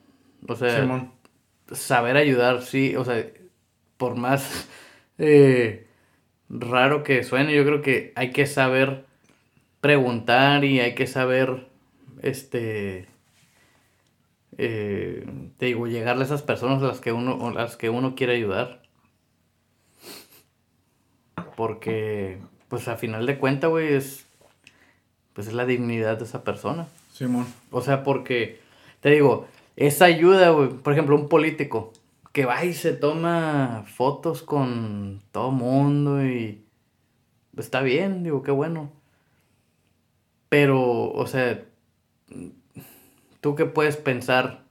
O 0.48 0.56
sea, 0.56 1.12
saber 1.72 2.18
ayudar, 2.18 2.64
sí, 2.64 2.96
o 2.96 3.06
sea, 3.06 3.28
por 3.98 4.16
más 4.16 4.68
eh, 5.20 5.86
raro 6.50 7.04
que 7.04 7.24
suene, 7.24 7.56
yo 7.56 7.64
creo 7.64 7.84
que 7.84 8.12
hay 8.16 8.32
que 8.32 8.48
saber 8.48 9.06
preguntar 9.82 10.66
y 10.66 10.80
hay 10.80 10.96
que 10.96 11.06
saber, 11.06 11.68
este, 12.24 13.06
eh, 14.58 15.28
te 15.58 15.68
digo, 15.68 15.86
llegarle 15.86 16.24
a 16.24 16.26
esas 16.26 16.42
personas 16.42 16.82
a 16.82 16.88
las 16.88 17.02
que 17.02 17.12
uno, 17.12 17.50
a 17.50 17.52
las 17.52 17.78
que 17.78 17.92
uno 17.92 18.16
quiere 18.16 18.34
ayudar. 18.34 18.82
Porque, 21.56 22.40
pues 22.68 22.88
a 22.88 22.98
final 22.98 23.28
de 23.28 23.38
cuentas, 23.38 23.70
güey, 23.70 23.94
es 23.94 24.29
pues 25.39 25.48
es 25.48 25.53
la 25.53 25.65
dignidad 25.65 26.17
de 26.17 26.25
esa 26.25 26.43
persona. 26.43 26.89
Simón. 27.13 27.46
O 27.72 27.79
sea, 27.79 28.03
porque, 28.03 28.60
te 29.00 29.10
digo, 29.10 29.48
esa 29.77 30.03
ayuda, 30.03 30.50
güey, 30.50 30.67
por 30.67 30.91
ejemplo, 30.91 31.15
un 31.15 31.29
político 31.29 31.93
que 32.34 32.43
va 32.43 32.65
y 32.65 32.74
se 32.74 32.91
toma 32.91 33.86
fotos 33.88 34.41
con 34.41 35.22
todo 35.31 35.51
mundo 35.51 36.25
y 36.25 36.65
está 37.55 37.81
bien, 37.81 38.22
digo, 38.22 38.43
qué 38.43 38.51
bueno. 38.51 38.91
Pero, 40.50 41.10
o 41.10 41.25
sea, 41.25 41.63
¿tú 43.39 43.55
qué 43.55 43.63
puedes 43.63 43.96
pensar 43.96 44.65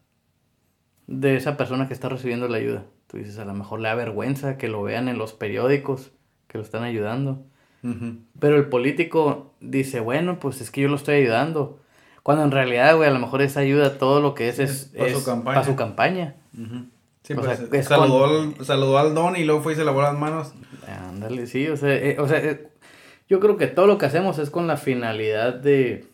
de 1.06 1.36
esa 1.36 1.56
persona 1.56 1.88
que 1.88 1.94
está 1.94 2.10
recibiendo 2.10 2.46
la 2.46 2.58
ayuda? 2.58 2.84
Tú 3.06 3.16
dices, 3.16 3.38
a 3.38 3.46
lo 3.46 3.54
mejor 3.54 3.80
le 3.80 3.88
da 3.88 3.94
vergüenza 3.94 4.58
que 4.58 4.68
lo 4.68 4.82
vean 4.82 5.08
en 5.08 5.16
los 5.16 5.32
periódicos, 5.32 6.10
que 6.46 6.58
lo 6.58 6.64
están 6.64 6.82
ayudando. 6.82 7.42
Pero 8.40 8.56
el 8.56 8.68
político 8.68 9.54
dice, 9.60 10.00
bueno, 10.00 10.40
pues 10.40 10.60
es 10.60 10.70
que 10.70 10.82
yo 10.82 10.88
lo 10.88 10.96
estoy 10.96 11.16
ayudando. 11.16 11.80
Cuando 12.22 12.44
en 12.44 12.50
realidad, 12.50 12.96
güey, 12.96 13.08
a 13.08 13.12
lo 13.12 13.20
mejor 13.20 13.40
esa 13.40 13.60
ayuda, 13.60 13.98
todo 13.98 14.20
lo 14.20 14.34
que 14.34 14.48
es, 14.48 14.58
es, 14.58 14.92
para, 14.96 15.14
su 15.14 15.24
campaña. 15.24 15.64
su 15.64 15.76
campaña. 15.76 16.34
Sí, 17.22 17.34
pues, 17.34 17.86
saludó, 17.86 18.24
al, 18.24 18.64
saludó, 18.64 18.98
al, 18.98 19.14
don 19.14 19.36
y 19.36 19.44
luego 19.44 19.62
fue 19.62 19.74
y 19.74 19.76
se 19.76 19.84
lavó 19.84 20.02
las 20.02 20.18
manos. 20.18 20.54
Ándale, 20.86 21.46
sí, 21.46 21.68
o 21.68 21.76
sea, 21.76 21.94
eh, 21.94 22.16
o 22.18 22.26
sea 22.26 22.38
eh, 22.38 22.68
yo 23.28 23.40
creo 23.40 23.56
que 23.56 23.66
todo 23.66 23.86
lo 23.86 23.98
que 23.98 24.06
hacemos 24.06 24.38
es 24.38 24.50
con 24.50 24.66
la 24.66 24.76
finalidad 24.76 25.54
de, 25.54 26.06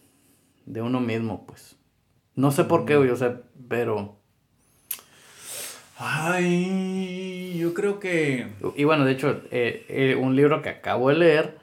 de 0.66 0.82
uno 0.82 1.00
mismo, 1.00 1.46
pues. 1.46 1.76
No 2.34 2.50
sé 2.50 2.64
por 2.64 2.84
qué, 2.84 2.96
güey, 2.96 3.10
o 3.10 3.16
sea, 3.16 3.40
pero... 3.68 4.18
Ay, 5.96 7.23
yo 7.74 7.80
creo 7.80 7.98
que... 7.98 8.46
Y 8.76 8.84
bueno, 8.84 9.04
de 9.04 9.12
hecho, 9.12 9.42
eh, 9.50 10.16
un 10.20 10.36
libro 10.36 10.62
que 10.62 10.68
acabo 10.68 11.08
de 11.08 11.16
leer 11.16 11.58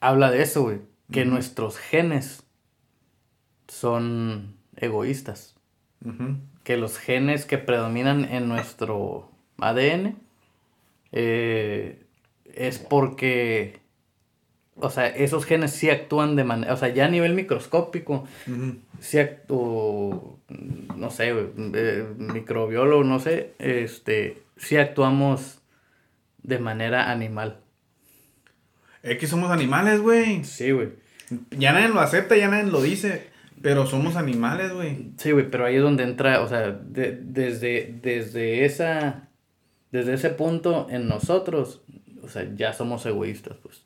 habla 0.00 0.30
de 0.30 0.42
eso, 0.42 0.62
güey. 0.62 0.80
Que 1.12 1.24
nuestros 1.24 1.78
genes 1.78 2.44
son 3.68 4.56
egoístas. 4.76 5.54
Que 6.64 6.76
los 6.76 6.98
genes 6.98 7.44
que 7.44 7.58
predominan 7.58 8.24
en 8.24 8.48
nuestro 8.48 9.30
ADN 9.58 10.16
eh, 11.12 12.04
es 12.44 12.78
porque, 12.78 13.80
o 14.78 14.90
sea, 14.90 15.06
esos 15.08 15.44
genes 15.44 15.72
sí 15.72 15.90
actúan 15.90 16.36
de 16.36 16.44
manera, 16.44 16.72
o 16.72 16.76
sea, 16.76 16.88
ya 16.88 17.06
a 17.06 17.08
nivel 17.08 17.34
microscópico, 17.34 18.26
sí 19.00 19.18
actúan, 19.18 20.36
no 20.96 21.10
sé, 21.10 21.30
eh, 21.30 22.06
microbiólogo, 22.16 23.04
no 23.04 23.18
sé, 23.18 23.54
este, 23.58 24.42
sí 24.56 24.76
actuamos 24.76 25.60
de 26.42 26.58
manera 26.58 27.10
animal. 27.10 27.60
Es 29.02 29.18
que 29.18 29.26
somos 29.26 29.50
animales, 29.50 30.00
güey. 30.00 30.44
Sí, 30.44 30.72
güey. 30.72 30.88
Ya 31.50 31.72
nadie 31.72 31.88
lo 31.88 32.00
acepta, 32.00 32.36
ya 32.36 32.48
nadie 32.48 32.70
lo 32.70 32.82
dice. 32.82 33.28
Pero 33.62 33.86
somos 33.86 34.16
animales, 34.16 34.72
güey. 34.72 35.12
Sí, 35.16 35.30
güey, 35.30 35.50
pero 35.50 35.64
ahí 35.64 35.76
es 35.76 35.82
donde 35.82 36.04
entra, 36.04 36.42
o 36.42 36.48
sea, 36.48 36.70
desde, 36.70 37.98
desde 38.02 38.64
esa, 38.64 39.28
desde 39.90 40.14
ese 40.14 40.30
punto 40.30 40.88
en 40.90 41.08
nosotros, 41.08 41.82
o 42.22 42.28
sea, 42.28 42.52
ya 42.54 42.72
somos 42.72 43.06
egoístas, 43.06 43.56
pues. 43.62 43.85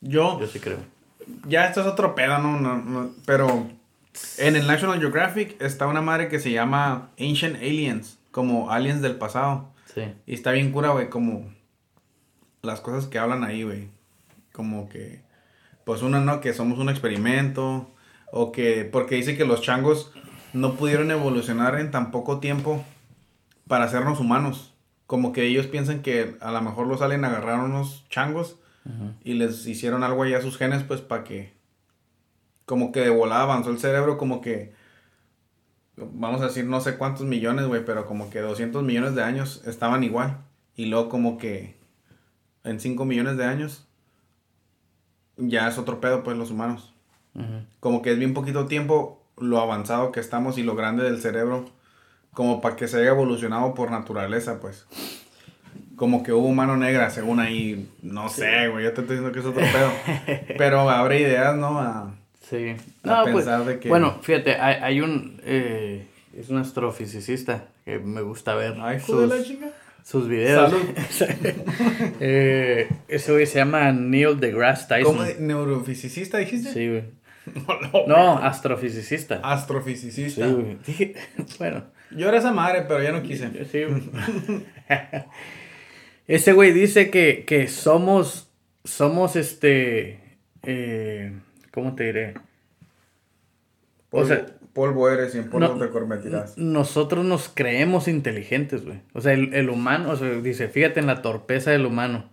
Yo. 0.00 0.38
Yo 0.40 0.46
sí 0.46 0.60
creo. 0.60 0.78
Ya 1.46 1.66
esto 1.66 1.80
es 1.80 1.86
otro 1.86 2.14
pedo, 2.14 2.38
¿no? 2.38 2.58
no, 2.58 3.10
pero 3.24 3.68
en 4.38 4.56
el 4.56 4.66
National 4.66 5.00
Geographic 5.00 5.60
está 5.60 5.86
una 5.86 6.02
madre 6.02 6.28
que 6.28 6.38
se 6.38 6.50
llama 6.50 7.10
Ancient 7.18 7.56
Aliens, 7.56 8.18
como 8.30 8.70
aliens 8.70 9.02
del 9.02 9.16
pasado. 9.16 9.68
Sí. 9.92 10.02
Y 10.26 10.34
está 10.34 10.52
bien 10.52 10.70
cura, 10.72 10.90
güey, 10.90 11.10
como 11.10 11.50
las 12.62 12.80
cosas 12.80 13.06
que 13.06 13.18
hablan 13.18 13.44
ahí, 13.44 13.62
güey. 13.62 13.88
Como 14.52 14.88
que, 14.88 15.20
pues 15.84 16.02
una, 16.02 16.20
¿no? 16.20 16.40
Que 16.40 16.54
somos 16.54 16.78
un 16.78 16.88
experimento 16.88 17.90
o 18.30 18.52
que, 18.52 18.88
porque 18.90 19.16
dice 19.16 19.36
que 19.36 19.44
los 19.44 19.62
changos 19.62 20.12
no 20.52 20.74
pudieron 20.74 21.10
evolucionar 21.10 21.78
en 21.78 21.90
tan 21.90 22.10
poco 22.10 22.40
tiempo 22.40 22.84
para 23.66 23.84
hacernos 23.84 24.20
humanos. 24.20 24.74
Como 25.06 25.32
que 25.32 25.44
ellos 25.44 25.66
piensan 25.66 26.02
que 26.02 26.36
a 26.40 26.50
lo 26.50 26.60
mejor 26.62 26.86
los 26.86 27.00
salen 27.00 27.24
agarrar 27.24 27.60
unos 27.60 28.08
changos 28.08 28.56
y 29.24 29.34
les 29.34 29.66
hicieron 29.66 30.02
algo 30.04 30.22
allá 30.22 30.38
a 30.38 30.42
sus 30.42 30.56
genes, 30.56 30.82
pues 30.82 31.00
para 31.00 31.24
que, 31.24 31.52
como 32.64 32.92
que 32.92 33.00
de 33.00 33.10
volada 33.10 33.42
avanzó 33.42 33.70
el 33.70 33.78
cerebro, 33.78 34.18
como 34.18 34.40
que, 34.40 34.72
vamos 35.96 36.40
a 36.42 36.46
decir, 36.46 36.64
no 36.66 36.80
sé 36.80 36.96
cuántos 36.96 37.26
millones, 37.26 37.66
güey, 37.66 37.84
pero 37.84 38.06
como 38.06 38.30
que 38.30 38.40
200 38.40 38.82
millones 38.82 39.14
de 39.14 39.22
años 39.22 39.62
estaban 39.66 40.04
igual. 40.04 40.38
Y 40.74 40.86
luego 40.86 41.08
como 41.08 41.38
que 41.38 41.76
en 42.64 42.80
5 42.80 43.04
millones 43.04 43.36
de 43.36 43.44
años 43.44 43.86
ya 45.36 45.68
es 45.68 45.78
otro 45.78 46.00
pedo, 46.00 46.22
pues 46.22 46.36
los 46.36 46.50
humanos. 46.50 46.92
Como 47.80 48.00
que 48.00 48.12
es 48.12 48.18
bien 48.18 48.32
poquito 48.32 48.66
tiempo 48.66 49.22
lo 49.36 49.60
avanzado 49.60 50.10
que 50.10 50.20
estamos 50.20 50.56
y 50.56 50.62
lo 50.62 50.74
grande 50.74 51.04
del 51.04 51.20
cerebro, 51.20 51.66
como 52.32 52.62
para 52.62 52.76
que 52.76 52.88
se 52.88 52.98
haya 52.98 53.10
evolucionado 53.10 53.74
por 53.74 53.90
naturaleza, 53.90 54.58
pues. 54.60 54.86
Como 55.96 56.22
que 56.22 56.32
hubo 56.32 56.52
mano 56.52 56.76
negra, 56.76 57.10
según 57.10 57.40
ahí, 57.40 57.88
no 58.02 58.28
sé, 58.28 58.68
güey, 58.68 58.84
yo 58.84 58.92
te 58.92 59.00
estoy 59.00 59.16
diciendo 59.16 59.32
que 59.32 59.40
es 59.40 59.46
otro 59.46 59.62
pedo. 59.62 59.90
Pero 60.58 60.88
abre 60.90 61.20
ideas, 61.20 61.56
¿no? 61.56 61.78
A, 61.78 62.14
sí. 62.48 62.76
A 63.04 63.22
pues, 63.22 63.34
pensar 63.34 63.64
de 63.64 63.78
que... 63.78 63.88
Bueno, 63.88 64.18
fíjate, 64.20 64.56
hay, 64.56 64.76
hay 64.82 65.00
un... 65.00 65.40
Eh, 65.44 66.06
es 66.36 66.50
un 66.50 66.58
astrofisicista 66.58 67.68
que 67.84 67.98
me 67.98 68.20
gusta 68.20 68.54
ver. 68.54 68.74
Ay, 68.80 69.00
sus, 69.00 69.28
la 69.28 69.42
chinga. 69.42 69.68
sus 70.02 70.28
videos. 70.28 70.72
Eh, 72.20 72.88
ese 73.08 73.32
güey 73.32 73.46
se 73.46 73.58
llama 73.58 73.90
Neil 73.92 74.38
deGrasse 74.38 74.86
Tyson. 74.88 75.16
¿Cómo? 75.16 75.28
¿Neurofisicista 75.38 76.38
dijiste? 76.38 76.72
Sí, 76.72 76.88
güey. 76.88 77.04
No, 78.06 78.38
astrofisicista. 78.38 79.40
Astrofisicista. 79.42 80.46
Sí, 80.84 81.14
bueno. 81.58 81.84
Yo 82.10 82.28
era 82.28 82.38
esa 82.38 82.52
madre, 82.52 82.82
pero 82.82 83.02
ya 83.02 83.12
no 83.12 83.22
quise. 83.22 83.50
Sí, 83.66 83.84
Ese 86.28 86.52
güey 86.52 86.72
dice 86.72 87.10
que, 87.10 87.44
que 87.46 87.68
somos, 87.68 88.50
somos 88.84 89.36
este, 89.36 90.38
eh, 90.64 91.32
¿cómo 91.72 91.94
te 91.94 92.04
diré? 92.04 92.34
Polvo, 94.10 94.24
o 94.24 94.26
sea, 94.26 94.46
polvo 94.72 95.08
eres 95.08 95.34
y 95.34 95.38
en 95.38 95.50
polvo 95.50 95.78
te 95.78 95.90
convertirás. 95.90 96.58
Nosotros 96.58 97.24
nos 97.24 97.48
creemos 97.48 98.08
inteligentes, 98.08 98.84
güey. 98.84 99.00
O 99.12 99.20
sea, 99.20 99.32
el, 99.34 99.70
humano, 99.70 100.10
o 100.10 100.16
sea, 100.16 100.28
dice, 100.30 100.68
fíjate 100.68 101.00
en 101.00 101.06
la 101.06 101.22
torpeza 101.22 101.70
del 101.70 101.86
humano. 101.86 102.28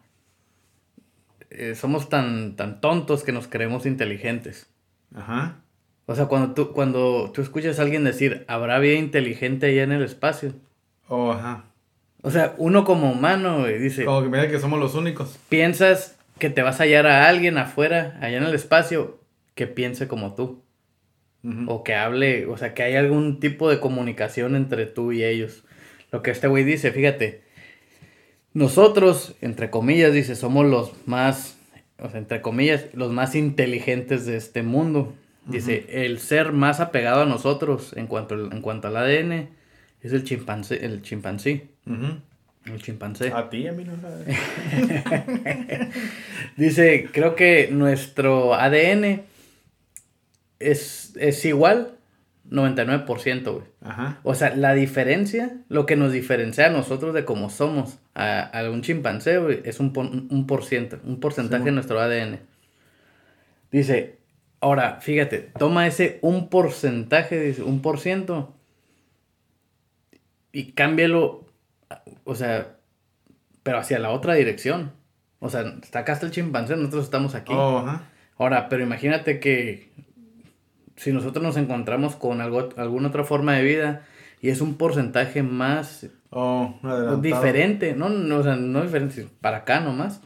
Eh, 1.51 1.75
somos 1.75 2.09
tan, 2.09 2.55
tan 2.55 2.81
tontos 2.81 3.23
que 3.23 3.31
nos 3.31 3.47
creemos 3.47 3.85
inteligentes. 3.85 4.67
Ajá. 5.13 5.62
O 6.05 6.15
sea, 6.15 6.25
cuando 6.25 6.53
tú, 6.53 6.73
cuando 6.73 7.31
tú 7.31 7.41
escuchas 7.41 7.79
a 7.79 7.83
alguien 7.83 8.03
decir, 8.03 8.43
¿habrá 8.47 8.79
vida 8.79 8.95
inteligente 8.95 9.67
allá 9.67 9.83
en 9.83 9.91
el 9.91 10.01
espacio? 10.01 10.53
Oh, 11.07 11.31
ajá. 11.31 11.65
O 12.24 12.32
sea, 12.32 12.56
uno 12.58 12.84
como 12.84 13.12
humano, 13.12 13.68
dice... 13.68 14.06
Como 14.06 14.24
que 14.24 14.30
mira 14.30 14.48
que 14.48 14.60
somos 14.60 14.80
los 14.80 14.96
únicos. 14.96 15.38
Piensas 15.50 16.18
que 16.39 16.50
te 16.50 16.63
vas 16.63 16.80
a 16.80 16.84
hallar 16.84 17.06
a 17.06 17.27
alguien 17.27 17.60
afuera, 17.60 18.18
allá 18.22 18.38
en 18.38 18.44
el 18.44 18.56
espacio, 18.56 19.20
que 19.53 19.68
piense 19.68 20.08
como 20.08 20.34
tú. 20.34 20.63
O 21.68 21.84
que 21.84 21.94
hable, 21.94 22.48
o 22.48 22.58
sea, 22.58 22.74
que 22.74 22.84
hay 22.84 22.96
algún 22.96 23.42
tipo 23.42 23.70
de 23.70 23.82
comunicación 23.82 24.56
entre 24.56 24.86
tú 24.86 25.12
y 25.12 25.24
ellos. 25.24 25.63
Lo 26.10 26.24
que 26.24 26.32
este 26.32 26.48
güey 26.48 26.63
dice, 26.63 26.92
fíjate, 26.92 27.44
nosotros, 28.53 29.36
entre 29.42 29.70
comillas, 29.70 30.13
dice, 30.13 30.36
somos 30.36 30.65
los 30.65 30.94
más 31.06 31.58
o 32.03 32.10
sea, 32.10 32.20
entre 32.20 32.42
comillas, 32.42 32.86
los 32.94 33.12
más 33.12 33.34
inteligentes 33.34 34.25
de 34.25 34.36
este 34.36 34.62
mundo. 34.62 35.13
Dice, 35.46 35.86
el 35.89 36.20
ser 36.20 36.53
más 36.53 36.80
apegado 36.80 37.24
a 37.24 37.25
nosotros 37.25 37.94
en 37.98 38.08
cuanto, 38.08 38.36
en 38.36 38.62
cuanto 38.62 38.88
al 38.88 38.98
ADN 38.98 39.50
es 40.03 40.13
el 40.13 40.24
chimpancé. 40.24 40.86
El 40.86 41.01
chimpancé. 41.01 41.67
El 42.65 42.81
chimpancé. 42.81 43.31
A 43.33 43.50
ti, 43.50 43.67
a 43.67 43.72
mí 43.72 43.83
no. 43.83 43.93
Dice, 46.57 47.10
creo 47.12 47.36
que 47.36 47.69
nuestro 47.72 48.53
ADN 48.53 49.22
es, 50.60 51.13
es 51.17 51.45
igual 51.45 51.95
99%, 52.50 53.43
güey. 53.51 53.65
Ajá. 53.81 54.19
O 54.24 54.36
sea, 54.36 54.55
la 54.55 54.74
diferencia, 54.74 55.57
lo 55.69 55.86
que 55.86 55.95
nos 55.95 56.12
diferencia 56.12 56.67
a 56.67 56.69
nosotros 56.69 57.13
de 57.13 57.25
cómo 57.25 57.50
somos 57.50 58.00
a, 58.13 58.41
a 58.41 58.69
un 58.69 58.81
chimpancé, 58.81 59.38
güey, 59.38 59.62
es 59.65 59.79
un, 59.79 60.27
un, 60.29 60.48
por 60.48 60.63
ciento, 60.63 61.00
un 61.03 61.19
porcentaje 61.19 61.65
de 61.65 61.72
nuestro 61.72 62.00
ADN. 62.00 62.39
Dice, 63.72 64.19
ahora, 64.60 65.00
fíjate, 65.01 65.51
toma 65.57 65.88
ese 65.88 66.19
un 66.22 66.50
porcentaje, 66.50 67.39
dice, 67.39 67.63
un 67.63 67.81
por 67.81 68.00
ciento, 68.00 68.53
y 70.53 70.72
cámbialo, 70.72 71.45
o 72.24 72.36
sea, 72.36 72.77
pero 73.63 73.79
hacia 73.79 74.00
la 74.00 74.12
otra 74.12 74.36
dirección. 74.36 74.93
O 75.39 75.50
sea, 75.50 75.62
está 75.81 76.00
acá 76.00 76.13
hasta 76.13 76.27
el 76.27 76.31
chimpancé, 76.31 76.77
nosotros 76.77 77.03
estamos 77.03 77.36
aquí. 77.36 77.51
Oh, 77.53 77.79
ajá. 77.79 78.03
Ahora, 78.38 78.69
pero 78.69 78.83
imagínate 78.83 79.39
que 79.39 79.91
si 80.95 81.12
nosotros 81.12 81.43
nos 81.43 81.57
encontramos 81.57 82.15
con 82.15 82.39
algo, 82.39 82.69
alguna 82.77 83.10
otra 83.10 83.24
forma 83.24 83.53
de 83.53 83.63
vida 83.63 84.05
y 84.41 84.50
es 84.50 84.62
un 84.62 84.75
porcentaje 84.75 85.43
más 85.43 86.07
oh, 86.29 86.75
diferente, 87.22 87.93
no, 87.95 88.10
no, 88.10 88.38
o 88.38 88.43
sea, 88.43 88.55
no 88.55 88.81
diferente, 88.81 89.27
para 89.41 89.57
acá 89.57 89.79
nomás. 89.79 90.22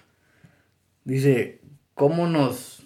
Dice, 1.04 1.62
¿cómo 1.94 2.28
nos... 2.28 2.84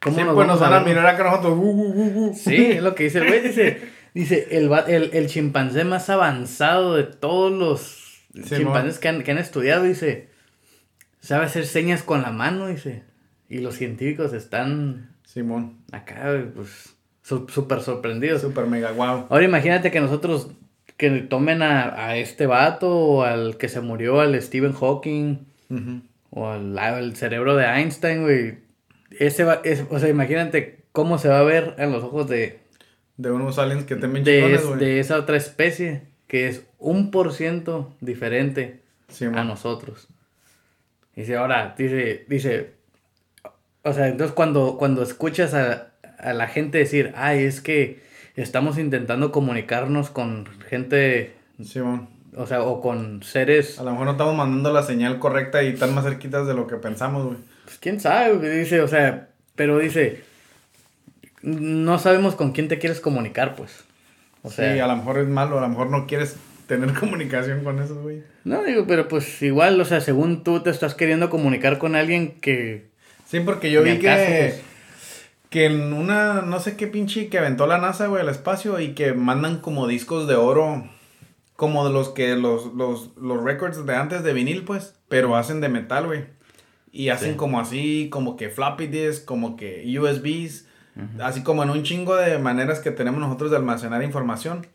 ¿Cómo 0.00 0.18
nos, 0.24 0.34
pues 0.34 0.46
nos 0.48 0.58
van 0.58 0.74
a 0.74 0.80
mirar 0.80 1.06
acá 1.06 1.24
nosotros. 1.24 1.58
Uh, 1.58 1.62
uh, 1.62 2.30
uh, 2.30 2.34
sí, 2.34 2.72
es 2.72 2.82
lo 2.82 2.94
que 2.94 3.04
dice 3.04 3.18
el 3.18 3.28
güey. 3.28 3.40
Dice, 3.42 3.80
dice 4.14 4.48
el, 4.50 4.70
el, 5.12 5.26
chimpancé 5.28 5.84
más 5.84 6.10
avanzado 6.10 6.94
de 6.94 7.04
todos 7.04 7.52
los 7.52 8.22
chimpancés 8.48 8.98
que 8.98 9.08
han, 9.08 9.22
que 9.22 9.30
han 9.30 9.38
estudiado, 9.38 9.84
dice, 9.84 10.28
sabe 11.20 11.46
hacer 11.46 11.66
señas 11.66 12.02
con 12.02 12.22
la 12.22 12.30
mano, 12.30 12.68
dice. 12.68 13.04
Y 13.48 13.58
los 13.58 13.74
científicos 13.74 14.32
están 14.32 15.12
Simón. 15.32 15.78
Acá, 15.92 16.44
pues, 16.54 16.94
súper 17.22 17.80
sorprendido. 17.80 18.38
Súper 18.38 18.66
mega 18.66 18.90
guau. 18.92 19.26
Ahora 19.30 19.44
imagínate 19.44 19.90
que 19.90 20.00
nosotros, 20.00 20.48
que 20.98 21.10
tomen 21.22 21.62
a, 21.62 22.16
este 22.16 22.46
vato, 22.46 22.94
o 22.94 23.22
al 23.22 23.56
que 23.56 23.68
se 23.68 23.80
murió, 23.80 24.20
al 24.20 24.40
Stephen 24.42 24.74
Hawking, 24.74 25.46
o 26.30 26.48
al, 26.48 27.16
cerebro 27.16 27.56
de 27.56 27.64
Einstein, 27.64 28.22
güey. 28.22 28.58
ese 29.18 29.44
va, 29.44 29.60
es, 29.64 29.84
o 29.90 29.98
sea, 29.98 30.10
imagínate 30.10 30.84
cómo 30.92 31.16
se 31.16 31.28
va 31.28 31.38
a 31.38 31.44
ver 31.44 31.74
en 31.78 31.92
los 31.92 32.04
ojos 32.04 32.28
de... 32.28 32.60
De 33.16 33.30
unos 33.30 33.58
aliens 33.58 33.84
que 33.84 33.96
te 33.96 34.08
de, 34.08 34.58
de 34.78 35.00
esa 35.00 35.18
otra 35.18 35.36
especie, 35.36 36.02
que 36.26 36.48
es 36.48 36.64
un 36.78 37.10
por 37.10 37.32
ciento 37.32 37.94
diferente 38.00 38.80
a 39.34 39.44
nosotros. 39.44 40.08
Dice, 41.14 41.36
ahora, 41.36 41.74
dice, 41.76 42.24
dice, 42.28 42.72
o 43.82 43.92
sea, 43.92 44.08
entonces 44.08 44.34
cuando, 44.34 44.76
cuando 44.78 45.02
escuchas 45.02 45.54
a, 45.54 45.92
a 46.18 46.32
la 46.32 46.48
gente 46.48 46.78
decir, 46.78 47.12
ay, 47.16 47.44
es 47.44 47.60
que 47.60 48.00
estamos 48.34 48.78
intentando 48.78 49.30
comunicarnos 49.30 50.10
con 50.10 50.46
gente... 50.68 51.34
Sí, 51.62 51.80
O 52.34 52.46
sea, 52.46 52.62
o 52.62 52.80
con 52.80 53.22
seres... 53.22 53.78
A 53.78 53.84
lo 53.84 53.90
mejor 53.90 54.06
no 54.06 54.12
estamos 54.12 54.34
mandando 54.34 54.72
la 54.72 54.82
señal 54.82 55.18
correcta 55.18 55.62
y 55.62 55.68
están 55.68 55.94
más 55.94 56.04
cerquitas 56.04 56.46
de 56.46 56.54
lo 56.54 56.66
que 56.66 56.76
pensamos, 56.76 57.26
güey. 57.26 57.36
Pues 57.66 57.76
quién 57.78 58.00
sabe, 58.00 58.48
dice, 58.48 58.80
o 58.80 58.88
sea, 58.88 59.28
pero 59.54 59.78
dice, 59.78 60.24
no 61.42 61.98
sabemos 61.98 62.34
con 62.34 62.52
quién 62.52 62.68
te 62.68 62.78
quieres 62.78 63.00
comunicar, 63.00 63.54
pues. 63.56 63.84
O 64.42 64.50
sea, 64.50 64.72
sí, 64.72 64.80
a 64.80 64.86
lo 64.86 64.96
mejor 64.96 65.18
es 65.18 65.28
malo, 65.28 65.58
a 65.58 65.60
lo 65.60 65.68
mejor 65.68 65.90
no 65.90 66.06
quieres 66.06 66.36
tener 66.66 66.92
comunicación 66.98 67.62
con 67.64 67.80
eso, 67.80 68.00
güey. 68.00 68.22
No, 68.44 68.62
digo, 68.64 68.86
pero 68.86 69.08
pues 69.08 69.42
igual, 69.42 69.80
o 69.80 69.84
sea, 69.84 70.00
según 70.00 70.42
tú 70.42 70.60
te 70.60 70.70
estás 70.70 70.94
queriendo 70.94 71.30
comunicar 71.30 71.78
con 71.78 71.94
alguien 71.94 72.40
que... 72.40 72.90
Sí, 73.26 73.40
porque 73.40 73.70
yo 73.70 73.82
vi 73.82 73.98
que... 73.98 74.54
Que 75.50 75.66
en 75.66 75.92
una, 75.92 76.40
no 76.40 76.60
sé 76.60 76.78
qué 76.78 76.86
pinche 76.86 77.28
que 77.28 77.36
aventó 77.36 77.66
la 77.66 77.76
NASA, 77.76 78.06
güey, 78.06 78.22
al 78.22 78.30
espacio 78.30 78.80
y 78.80 78.94
que 78.94 79.12
mandan 79.12 79.60
como 79.60 79.86
discos 79.86 80.26
de 80.26 80.34
oro, 80.34 80.88
como 81.56 81.86
de 81.86 81.92
los 81.92 82.08
que 82.08 82.36
los, 82.36 82.72
los, 82.72 83.10
los 83.18 83.44
records 83.44 83.84
de 83.84 83.94
antes 83.94 84.22
de 84.24 84.32
vinil, 84.32 84.64
pues, 84.64 84.94
pero 85.08 85.36
hacen 85.36 85.60
de 85.60 85.68
metal, 85.68 86.06
güey. 86.06 86.24
Y 86.90 87.10
hacen 87.10 87.36
como 87.36 87.60
así, 87.60 88.08
como 88.10 88.38
que 88.38 88.48
floppy 88.48 88.86
disk, 88.86 89.26
como 89.26 89.56
que 89.56 89.84
USBs, 89.98 90.68
así 91.20 91.42
como 91.42 91.62
en 91.62 91.70
un 91.70 91.82
chingo 91.82 92.16
de 92.16 92.38
maneras 92.38 92.80
que 92.80 92.90
tenemos 92.90 93.20
nosotros 93.20 93.50
de 93.50 93.56
almacenar 93.56 94.02
información. 94.02 94.66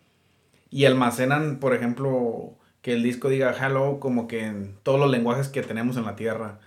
Y 0.69 0.85
almacenan, 0.85 1.59
por 1.59 1.73
ejemplo, 1.73 2.57
que 2.81 2.93
el 2.93 3.03
disco 3.03 3.29
diga 3.29 3.53
hello 3.53 3.99
como 3.99 4.27
que 4.27 4.45
en 4.45 4.75
todos 4.83 4.99
los 4.99 5.09
lenguajes 5.09 5.47
que 5.47 5.61
tenemos 5.63 5.97
en 5.97 6.05
la 6.05 6.15
Tierra. 6.15 6.59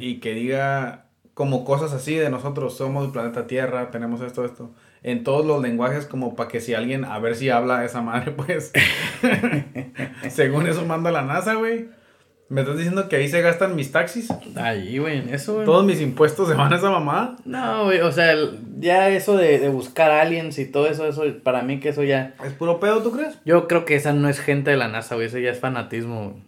Y 0.00 0.20
que 0.20 0.34
diga 0.34 1.04
como 1.34 1.64
cosas 1.64 1.92
así 1.92 2.14
de 2.14 2.30
nosotros, 2.30 2.76
somos 2.76 3.04
el 3.04 3.12
planeta 3.12 3.46
Tierra, 3.46 3.90
tenemos 3.90 4.20
esto, 4.20 4.44
esto, 4.44 4.72
en 5.02 5.24
todos 5.24 5.44
los 5.44 5.60
lenguajes 5.60 6.06
como 6.06 6.36
para 6.36 6.48
que 6.48 6.60
si 6.60 6.74
alguien, 6.74 7.04
a 7.04 7.18
ver 7.18 7.34
si 7.34 7.50
habla 7.50 7.84
esa 7.84 8.00
madre, 8.00 8.30
pues, 8.36 8.72
según 10.30 10.66
eso 10.66 10.86
manda 10.86 11.10
la 11.10 11.22
NASA, 11.22 11.54
güey. 11.54 11.88
¿Me 12.48 12.60
estás 12.60 12.76
diciendo 12.76 13.08
que 13.08 13.16
ahí 13.16 13.28
se 13.28 13.40
gastan 13.40 13.74
mis 13.74 13.90
taxis? 13.90 14.28
Ahí, 14.54 14.98
güey, 14.98 15.32
eso, 15.32 15.54
güey. 15.54 15.64
¿Todos 15.64 15.84
mis 15.84 16.00
impuestos 16.00 16.48
se 16.48 16.54
van 16.54 16.72
a 16.72 16.76
esa 16.76 16.90
mamá? 16.90 17.36
No, 17.44 17.84
güey, 17.84 18.00
o 18.00 18.12
sea, 18.12 18.34
ya 18.78 19.08
eso 19.08 19.36
de, 19.36 19.58
de, 19.58 19.70
buscar 19.70 20.10
aliens 20.10 20.58
y 20.58 20.70
todo 20.70 20.86
eso, 20.86 21.06
eso, 21.06 21.24
para 21.42 21.62
mí 21.62 21.80
que 21.80 21.88
eso 21.88 22.02
ya... 22.02 22.34
¿Es 22.44 22.52
puro 22.52 22.80
pedo, 22.80 23.02
tú 23.02 23.12
crees? 23.12 23.38
Yo 23.46 23.66
creo 23.66 23.84
que 23.86 23.96
esa 23.96 24.12
no 24.12 24.28
es 24.28 24.40
gente 24.40 24.70
de 24.70 24.76
la 24.76 24.88
NASA, 24.88 25.14
güey, 25.14 25.28
eso 25.28 25.38
ya 25.38 25.50
es 25.50 25.58
fanatismo, 25.58 26.38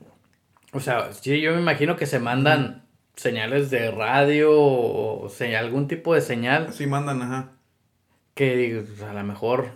O 0.73 0.81
sea, 0.81 1.13
sí, 1.13 1.41
yo 1.41 1.55
me 1.55 1.61
imagino 1.61 1.97
que 1.97 2.07
se 2.07 2.19
mandan 2.19 2.87
señales 3.17 3.71
de 3.71 3.91
radio 3.91 4.53
o 4.53 5.31
algún 5.59 5.89
tipo 5.89 6.15
de 6.15 6.21
señal. 6.21 6.73
Sí, 6.73 6.87
mandan, 6.87 7.23
ajá. 7.23 7.53
Que 8.35 8.85
pues, 8.87 9.03
a 9.03 9.15
lo 9.15 9.25
mejor 9.25 9.71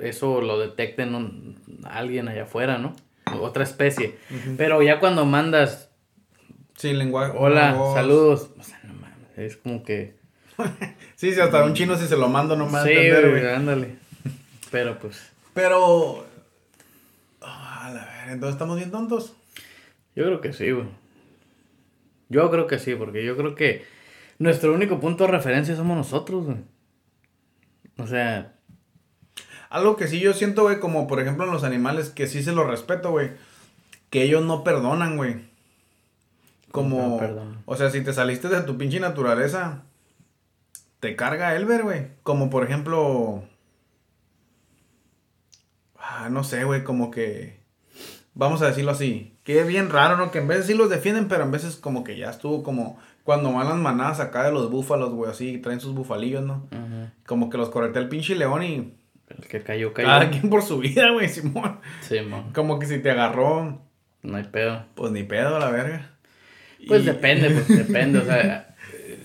eso 0.00 0.40
lo 0.40 0.58
detecten 0.58 1.56
alguien 1.84 2.28
allá 2.28 2.42
afuera, 2.42 2.78
¿no? 2.78 2.94
Otra 3.40 3.64
especie. 3.64 4.16
Pero 4.56 4.82
ya 4.82 5.00
cuando 5.00 5.24
mandas... 5.24 5.90
Sí, 6.76 6.92
lenguaje. 6.92 7.32
Hola, 7.36 7.72
saludos. 7.94 8.50
O 8.58 8.62
sea, 8.62 8.80
no 8.84 8.94
mames, 8.94 9.38
es 9.38 9.56
como 9.56 9.82
que... 9.84 10.16
sí, 11.16 11.32
sí, 11.32 11.40
hasta 11.40 11.64
un 11.64 11.74
chino 11.74 11.96
si 11.96 12.06
se 12.06 12.16
lo 12.16 12.28
mando 12.28 12.56
no 12.56 12.68
me 12.68 12.82
sí, 12.82 12.90
entender, 12.90 13.54
ándale. 13.54 13.96
Pero 14.70 14.98
pues... 14.98 15.30
Pero... 15.54 16.26
a 17.40 17.92
ver, 17.92 18.32
entonces 18.32 18.54
estamos 18.54 18.76
bien 18.76 18.90
tontos. 18.90 19.34
Yo 20.14 20.24
creo 20.24 20.40
que 20.40 20.52
sí, 20.52 20.70
güey. 20.70 20.86
Yo 22.28 22.50
creo 22.50 22.66
que 22.66 22.78
sí, 22.78 22.94
porque 22.94 23.24
yo 23.24 23.36
creo 23.36 23.54
que 23.54 23.84
nuestro 24.38 24.72
único 24.74 24.98
punto 25.00 25.24
de 25.24 25.30
referencia 25.30 25.76
somos 25.76 25.96
nosotros, 25.96 26.46
güey. 26.46 26.58
O 27.98 28.06
sea... 28.06 28.54
Algo 29.72 29.96
que 29.96 30.06
sí 30.06 30.20
yo 30.20 30.34
siento, 30.34 30.62
güey, 30.62 30.80
como 30.80 31.06
por 31.06 31.20
ejemplo 31.20 31.44
en 31.44 31.52
los 31.52 31.64
animales, 31.64 32.10
que 32.10 32.26
sí 32.26 32.42
se 32.42 32.52
los 32.52 32.66
respeto, 32.66 33.10
güey. 33.10 33.32
Que 34.10 34.22
ellos 34.22 34.44
no 34.44 34.62
perdonan, 34.64 35.16
güey. 35.16 35.50
Como... 36.70 37.20
o 37.64 37.76
sea, 37.76 37.90
si 37.90 38.02
te 38.02 38.12
saliste 38.12 38.48
de 38.48 38.60
tu 38.62 38.76
pinche 38.76 39.00
naturaleza, 39.00 39.82
te 41.00 41.16
carga 41.16 41.56
Elber, 41.56 41.82
güey. 41.82 42.08
Como 42.22 42.50
por 42.50 42.64
ejemplo... 42.64 43.42
Ah, 45.98 46.28
no 46.30 46.44
sé, 46.44 46.64
güey, 46.64 46.84
como 46.84 47.10
que... 47.10 47.60
Vamos 48.34 48.60
a 48.62 48.66
decirlo 48.66 48.90
así 48.90 49.32
que 49.44 49.60
es 49.60 49.66
bien 49.66 49.90
raro, 49.90 50.16
¿no? 50.16 50.30
Que 50.30 50.38
en 50.38 50.48
veces 50.48 50.66
sí 50.66 50.74
los 50.74 50.88
defienden, 50.90 51.28
pero 51.28 51.44
en 51.44 51.50
veces 51.50 51.76
como 51.76 52.04
que 52.04 52.16
ya 52.16 52.30
estuvo 52.30 52.62
como 52.62 52.98
cuando 53.24 53.52
van 53.52 53.68
las 53.68 53.76
manadas 53.76 54.20
acá 54.20 54.44
de 54.44 54.52
los 54.52 54.70
búfalos, 54.70 55.12
güey, 55.12 55.30
así, 55.30 55.58
traen 55.58 55.80
sus 55.80 55.94
bufalillos, 55.94 56.42
¿no? 56.42 56.68
Como 57.26 57.50
que 57.50 57.58
los 57.58 57.70
corretea 57.70 58.02
el 58.02 58.08
pinche 58.08 58.34
león 58.34 58.62
y... 58.62 58.94
El 59.38 59.46
que 59.46 59.62
cayó, 59.62 59.92
cayó. 59.92 60.08
Cada 60.08 60.30
quien 60.30 60.50
por 60.50 60.62
su 60.62 60.78
vida, 60.78 61.10
güey, 61.10 61.28
Simón. 61.28 61.80
Sí, 62.00 62.18
Como 62.54 62.78
que 62.78 62.86
si 62.86 62.98
te 62.98 63.10
agarró... 63.10 63.80
No 64.22 64.36
hay 64.36 64.44
pedo. 64.44 64.84
Pues 64.94 65.12
ni 65.12 65.24
pedo, 65.24 65.58
la 65.58 65.70
verga. 65.70 66.10
Pues 66.86 67.04
depende, 67.04 67.50
pues 67.50 67.68
depende, 67.86 68.18
o 68.18 68.24
sea... 68.24 68.74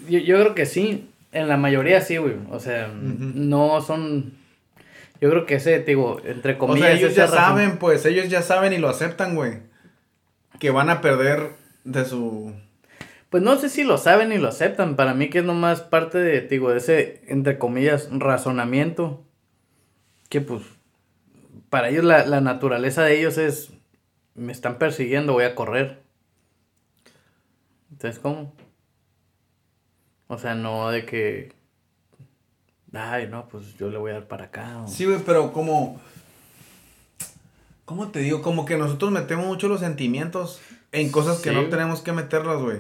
Yo, 0.10 0.20
yo, 0.20 0.40
creo 0.40 0.56
que 0.56 0.66
sí, 0.66 1.10
en 1.34 1.48
la 1.48 1.58
mayoría 1.58 2.02
sí, 2.02 2.18
güey. 2.18 2.36
O 2.50 2.60
sea, 2.60 2.88
no 2.88 3.82
son... 3.82 4.34
Yo 5.20 5.30
creo 5.30 5.46
que 5.46 5.56
ese, 5.56 5.80
digo, 5.80 6.22
entre 6.26 6.58
comillas... 6.58 6.82
O 6.82 6.92
sea, 6.92 6.96
ellos 6.96 7.16
ya 7.16 7.28
saben, 7.28 7.78
pues, 7.78 8.06
ellos 8.06 8.30
ya 8.30 8.42
saben 8.42 8.74
y 8.74 8.78
lo 8.78 8.90
aceptan, 8.90 9.36
güey 9.36 9.68
que 10.60 10.72
van 10.72 10.90
a 10.90 11.02
perder 11.02 11.52
de 11.84 12.06
su... 12.06 12.54
Pues 13.30 13.44
no 13.44 13.58
sé 13.58 13.70
si 13.70 13.84
lo 13.84 13.98
saben 13.98 14.32
y 14.32 14.38
lo 14.38 14.48
aceptan. 14.48 14.96
Para 14.96 15.14
mí 15.14 15.30
que 15.30 15.40
es 15.40 15.46
nomás 15.46 15.82
parte 15.82 16.18
de, 16.18 16.42
digo, 16.42 16.72
de 16.72 16.78
ese, 16.78 17.22
entre 17.28 17.58
comillas, 17.58 18.08
razonamiento. 18.12 19.26
Que 20.30 20.42
pues, 20.42 20.64
para 21.70 21.90
ellos 21.90 22.04
la, 22.04 22.26
la 22.26 22.42
naturaleza 22.42 23.04
de 23.04 23.20
ellos 23.20 23.38
es, 23.38 23.70
me 24.36 24.52
están 24.52 24.78
persiguiendo, 24.78 25.34
voy 25.34 25.46
a 25.46 25.56
correr. 25.56 26.02
Entonces, 27.92 28.20
¿cómo? 28.20 28.54
O 30.28 30.38
sea, 30.38 30.56
no 30.56 30.90
de 30.90 31.06
que, 31.06 31.54
ay, 32.94 33.28
no, 33.28 33.48
pues 33.48 33.76
yo 33.78 33.90
le 33.90 33.98
voy 33.98 34.12
a 34.12 34.16
dar 34.16 34.28
para 34.28 34.46
acá. 34.46 34.86
Sí, 34.88 35.06
güey, 35.06 35.20
pero 35.26 35.54
como 35.54 36.00
¿Cómo 37.88 38.10
te 38.10 38.20
digo? 38.20 38.42
Como 38.42 38.66
que 38.66 38.78
nosotros 38.78 39.12
metemos 39.12 39.46
mucho 39.46 39.70
los 39.70 39.80
sentimientos 39.80 40.60
en 40.92 41.10
cosas 41.10 41.40
que 41.40 41.54
no 41.54 41.70
tenemos 41.70 42.02
que 42.02 42.12
meterlas, 42.12 42.62
güey. 42.62 42.80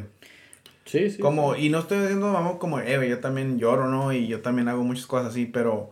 Sí, 0.83 1.09
sí. 1.09 1.19
Como, 1.19 1.55
y 1.55 1.69
no 1.69 1.79
estoy 1.79 1.99
diciendo, 1.99 2.33
vamos, 2.33 2.57
como, 2.57 2.81
eh, 2.81 3.07
yo 3.07 3.21
también 3.21 3.57
lloro, 3.57 3.87
¿no? 3.87 4.11
Y 4.11 4.27
yo 4.27 4.41
también 4.41 4.67
hago 4.67 4.83
muchas 4.83 5.07
cosas 5.07 5.27
así, 5.27 5.45
pero. 5.45 5.91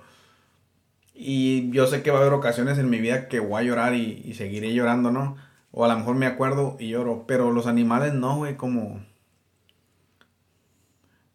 Y 1.15 1.71
yo 1.71 1.87
sé 1.87 2.03
que 2.03 2.11
va 2.11 2.19
a 2.19 2.21
haber 2.21 2.33
ocasiones 2.33 2.77
en 2.77 2.89
mi 2.89 2.99
vida 2.99 3.29
que 3.29 3.39
voy 3.39 3.61
a 3.61 3.65
llorar 3.65 3.95
y, 3.95 4.21
y 4.25 4.33
seguiré 4.33 4.73
llorando, 4.73 5.11
¿no? 5.11 5.37
O 5.71 5.85
a 5.85 5.87
lo 5.87 5.97
mejor 5.97 6.15
me 6.15 6.25
acuerdo 6.25 6.77
y 6.79 6.89
lloro, 6.89 7.25
pero 7.27 7.51
los 7.51 7.67
animales 7.67 8.13
no, 8.13 8.37
güey, 8.37 8.55
como. 8.57 9.03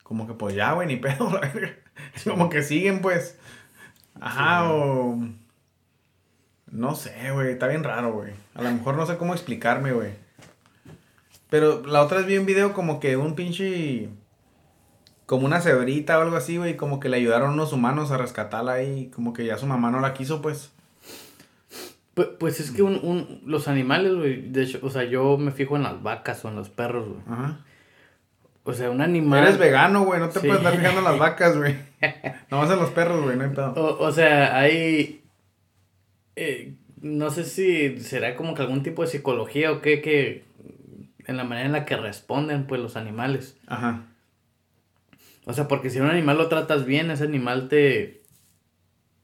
Como 0.03 0.27
que 0.27 0.35
pues 0.35 0.55
ya, 0.55 0.73
güey, 0.73 0.87
ni 0.87 0.97
pedo, 0.97 1.31
como 2.25 2.51
que 2.51 2.63
siguen, 2.63 3.01
pues. 3.01 3.39
Ajá, 4.21 4.71
o 4.71 5.19
no 6.71 6.95
sé, 6.95 7.33
güey, 7.33 7.53
está 7.53 7.67
bien 7.67 7.83
raro, 7.83 8.13
güey. 8.13 8.33
A 8.55 8.63
lo 8.63 8.71
mejor 8.71 8.97
no 8.97 9.05
sé 9.05 9.17
cómo 9.17 9.35
explicarme, 9.35 9.93
güey. 9.93 10.13
Pero 11.49 11.85
la 11.85 12.03
otra 12.03 12.19
vez 12.19 12.27
vi 12.27 12.39
un 12.39 12.47
video 12.47 12.73
como 12.73 13.01
que 13.01 13.17
un 13.17 13.35
pinche... 13.35 14.09
Como 15.31 15.47
una 15.47 15.61
cebrita 15.61 16.19
o 16.19 16.23
algo 16.23 16.35
así, 16.35 16.57
güey. 16.57 16.77
Como 16.77 16.99
que 16.99 17.09
le 17.09 17.19
ayudaron 17.19 17.53
unos 17.53 17.73
humanos 17.73 18.11
a 18.11 18.17
rescatarla 18.17 18.73
ahí. 18.73 19.13
Como 19.15 19.33
que 19.33 19.45
ya 19.45 19.57
su 19.59 19.67
mamá 19.67 19.93
no 19.93 20.01
la 20.01 20.13
quiso, 20.13 20.43
pues. 20.43 20.73
Pues, 22.15 22.31
pues 22.41 22.59
es 22.59 22.73
que 22.73 22.83
un, 22.83 22.99
un, 23.01 23.41
los 23.47 23.69
animales, 23.69 24.13
güey. 24.17 24.51
De 24.51 24.65
hecho, 24.65 24.81
o 24.83 24.91
sea, 24.91 25.05
yo 25.05 25.39
me 25.39 25.53
fijo 25.53 25.77
en 25.77 25.85
las 25.85 26.03
vacas 26.03 26.45
o 26.45 26.49
en 26.49 26.57
los 26.57 26.69
perros, 26.69 27.09
güey. 27.11 27.21
Ajá. 27.31 27.61
O 28.65 28.73
sea, 28.73 28.91
un 28.91 29.01
animal. 29.01 29.45
Eres 29.45 29.57
vegano, 29.57 30.03
güey. 30.03 30.19
No 30.19 30.31
te 30.31 30.41
puedes 30.41 30.57
estar 30.57 30.77
fijando 30.77 30.99
en 30.99 31.05
las 31.05 31.19
vacas, 31.19 31.57
güey. 31.57 31.77
Nomás 32.51 32.69
en 32.73 32.81
los 32.81 32.91
perros, 32.91 33.23
güey. 33.23 33.37
No 33.37 33.45
hay 33.45 33.51
pedo. 33.51 33.73
O, 33.75 34.05
o 34.05 34.11
sea, 34.11 34.57
hay 34.57 35.23
eh, 36.35 36.75
no 37.03 37.31
sé 37.31 37.45
si 37.45 38.01
será 38.01 38.35
como 38.35 38.55
que 38.55 38.63
algún 38.63 38.83
tipo 38.83 39.03
de 39.03 39.09
psicología 39.09 39.71
o 39.71 39.81
qué, 39.81 40.01
que 40.01 40.45
en 41.27 41.37
la 41.37 41.45
manera 41.45 41.67
en 41.67 41.73
la 41.73 41.85
que 41.85 41.97
responden 41.97 42.67
pues 42.67 42.81
los 42.81 42.97
animales. 42.97 43.57
Ajá. 43.67 44.07
O 45.47 45.53
sea, 45.53 45.69
porque 45.69 45.91
si 45.91 46.01
un 46.01 46.09
animal 46.09 46.39
lo 46.39 46.49
tratas 46.49 46.85
bien, 46.85 47.11
ese 47.11 47.25
animal 47.25 47.69
te, 47.69 48.23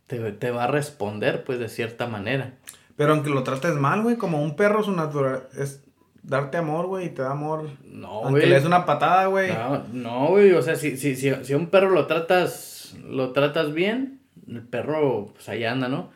te, 0.06 0.50
va 0.50 0.64
a 0.64 0.68
responder 0.68 1.44
pues 1.44 1.58
de 1.58 1.68
cierta 1.68 2.06
manera. 2.06 2.54
Pero 2.96 3.12
aunque 3.12 3.30
lo 3.30 3.42
trates 3.42 3.74
mal, 3.74 4.02
güey, 4.02 4.16
como 4.16 4.42
un 4.42 4.56
perro 4.56 4.82
su 4.82 4.92
natural 4.92 5.48
es 5.58 5.84
darte 6.22 6.56
amor, 6.56 6.86
güey, 6.86 7.06
y 7.06 7.10
te 7.10 7.22
da 7.22 7.32
amor. 7.32 7.68
No, 7.84 8.20
güey. 8.20 8.24
Aunque 8.24 8.46
le 8.46 8.54
des 8.54 8.64
una 8.64 8.86
patada, 8.86 9.26
güey. 9.26 9.52
No, 9.92 10.28
güey, 10.28 10.52
o 10.52 10.62
sea, 10.62 10.76
si, 10.76 10.96
si, 10.96 11.14
si, 11.16 11.32
si 11.44 11.54
un 11.54 11.66
perro 11.68 11.90
lo 11.90 12.06
tratas, 12.06 12.96
lo 13.06 13.32
tratas 13.32 13.72
bien, 13.72 14.20
el 14.48 14.62
perro, 14.62 15.26
pues 15.34 15.48
ahí 15.48 15.64
anda, 15.64 15.88
¿no? 15.88 16.10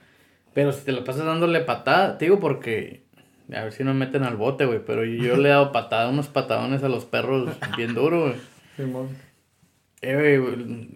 Pero 0.55 0.73
si 0.73 0.85
te 0.85 0.93
lo 0.93 1.05
pasas 1.05 1.27
dándole 1.27 1.61
patada, 1.61 2.19
te 2.19 2.25
digo 2.25 2.41
porque, 2.41 3.05
a 3.53 3.63
ver 3.63 3.73
si 3.73 3.85
no 3.85 3.93
me 3.95 4.07
meten 4.07 4.25
al 4.25 4.37
bote, 4.37 4.65
güey, 4.65 4.81
pero 4.85 5.05
yo 5.05 5.37
le 5.37 5.49
he 5.49 5.53
dado 5.53 5.73
patada, 5.73 6.09
unos 6.09 6.29
patadones 6.29 6.83
a 6.83 6.89
los 6.89 7.05
perros 7.05 7.51
bien 7.77 7.95
duro, 7.95 8.23
güey. 8.23 8.35
Sí, 8.77 8.85
eh, 10.03 10.39
güey, 10.39 10.89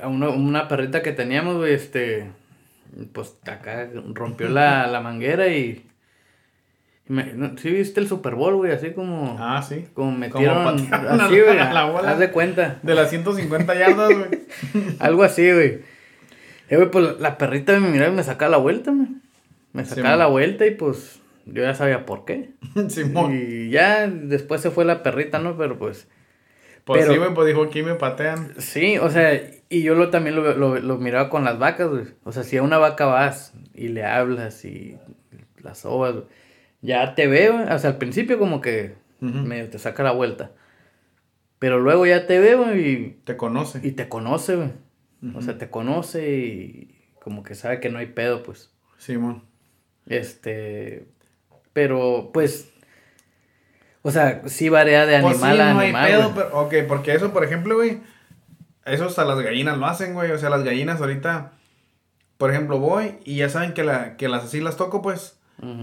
a 0.00 0.08
una, 0.08 0.28
una 0.30 0.68
perrita 0.68 1.02
que 1.02 1.12
teníamos, 1.12 1.56
güey, 1.56 1.74
este, 1.74 2.30
pues 3.12 3.36
acá 3.46 3.88
rompió 4.14 4.48
la, 4.48 4.86
la 4.88 5.00
manguera 5.00 5.48
y 5.48 5.86
¿Sí 7.58 7.70
viste 7.70 8.00
el 8.00 8.08
Super 8.08 8.34
Bowl, 8.34 8.56
güey? 8.56 8.72
Así 8.72 8.90
como. 8.90 9.36
Ah, 9.38 9.62
sí. 9.62 9.86
Como 9.94 10.10
metieron. 10.10 10.92
así, 10.92 11.40
güey. 11.40 11.56
La 11.56 11.84
bola. 11.84 12.10
Haz 12.10 12.18
de 12.18 12.32
cuenta. 12.32 12.80
De 12.82 12.94
las 12.94 13.10
150 13.10 13.74
yardas, 13.76 14.10
güey. 14.12 14.28
Algo 14.98 15.22
así, 15.22 15.52
güey. 15.52 15.78
Eh, 16.68 16.76
güey, 16.76 16.90
pues 16.90 17.20
la 17.20 17.38
perrita 17.38 17.78
me 17.78 17.90
miraba 17.90 18.12
y 18.12 18.16
me 18.16 18.24
sacaba 18.24 18.50
la 18.50 18.56
vuelta, 18.56 18.90
güey. 18.90 19.06
Me 19.72 19.84
sacaba 19.84 20.16
la 20.16 20.26
vuelta 20.26 20.66
y 20.66 20.72
pues 20.72 21.20
yo 21.44 21.62
ya 21.62 21.76
sabía 21.76 22.06
por 22.06 22.24
qué. 22.24 22.50
Simón. 22.88 23.38
Y 23.40 23.70
ya 23.70 24.08
después 24.08 24.60
se 24.60 24.72
fue 24.72 24.84
la 24.84 25.04
perrita, 25.04 25.38
¿no? 25.38 25.56
Pero 25.56 25.78
pues. 25.78 26.08
Pues 26.86 27.06
sí, 27.06 27.16
güey, 27.16 27.34
pues 27.34 27.46
dijo 27.48 27.64
aquí 27.64 27.82
me 27.82 27.96
patean. 27.96 28.54
Sí, 28.58 28.96
o 28.96 29.10
sea, 29.10 29.38
y 29.68 29.82
yo 29.82 29.94
lo, 29.94 30.08
también 30.08 30.36
lo, 30.36 30.54
lo, 30.54 30.80
lo 30.80 30.96
miraba 30.96 31.28
con 31.28 31.44
las 31.44 31.58
vacas, 31.58 31.90
güey. 31.90 32.04
O 32.24 32.32
sea, 32.32 32.42
si 32.44 32.56
a 32.56 32.62
una 32.62 32.78
vaca 32.78 33.04
vas 33.04 33.52
y 33.74 33.88
le 33.88 34.04
hablas 34.04 34.64
y 34.64 34.96
las 35.62 35.80
sobas, 35.80 36.14
güey 36.14 36.24
ya 36.86 37.14
te 37.14 37.26
veo, 37.26 37.56
o 37.74 37.78
sea, 37.78 37.90
al 37.90 37.98
principio 37.98 38.38
como 38.38 38.60
que 38.60 38.94
medio 39.20 39.68
te 39.68 39.78
saca 39.78 40.02
la 40.02 40.12
vuelta. 40.12 40.52
Pero 41.58 41.80
luego 41.80 42.06
ya 42.06 42.26
te 42.26 42.38
veo 42.38 42.76
y... 42.76 43.18
Te 43.24 43.36
conoce. 43.36 43.80
Y 43.82 43.92
te 43.92 44.08
conoce, 44.08 44.56
güey. 44.56 44.70
O 45.34 45.40
sea, 45.40 45.58
te 45.58 45.70
conoce 45.70 46.36
y 46.36 46.94
como 47.20 47.42
que 47.42 47.54
sabe 47.54 47.80
que 47.80 47.88
no 47.88 47.98
hay 47.98 48.06
pedo, 48.06 48.42
pues. 48.42 48.70
Simón. 48.98 49.44
Este... 50.06 51.08
Pero, 51.72 52.30
pues... 52.32 52.72
O 54.06 54.10
sea, 54.10 54.42
sí 54.46 54.68
varía 54.68 55.04
de 55.06 55.20
pues 55.20 55.42
animal 55.42 55.60
a 55.60 55.70
animal. 55.70 56.04
Hay 56.04 56.12
pedo, 56.12 56.32
pero, 56.34 56.60
ok, 56.60 56.74
porque 56.88 57.14
eso, 57.14 57.32
por 57.32 57.44
ejemplo, 57.44 57.74
güey... 57.76 58.00
Eso 58.84 59.06
hasta 59.06 59.24
las 59.24 59.40
gallinas 59.40 59.78
lo 59.78 59.86
hacen, 59.86 60.14
güey. 60.14 60.30
O 60.30 60.38
sea, 60.38 60.48
las 60.50 60.62
gallinas 60.62 61.00
ahorita... 61.00 61.52
Por 62.38 62.50
ejemplo, 62.50 62.78
voy 62.78 63.16
y 63.24 63.36
ya 63.36 63.48
saben 63.48 63.72
que, 63.72 63.82
la, 63.82 64.16
que 64.16 64.28
las 64.28 64.44
así 64.44 64.60
las 64.60 64.76
toco, 64.76 65.00
pues 65.00 65.36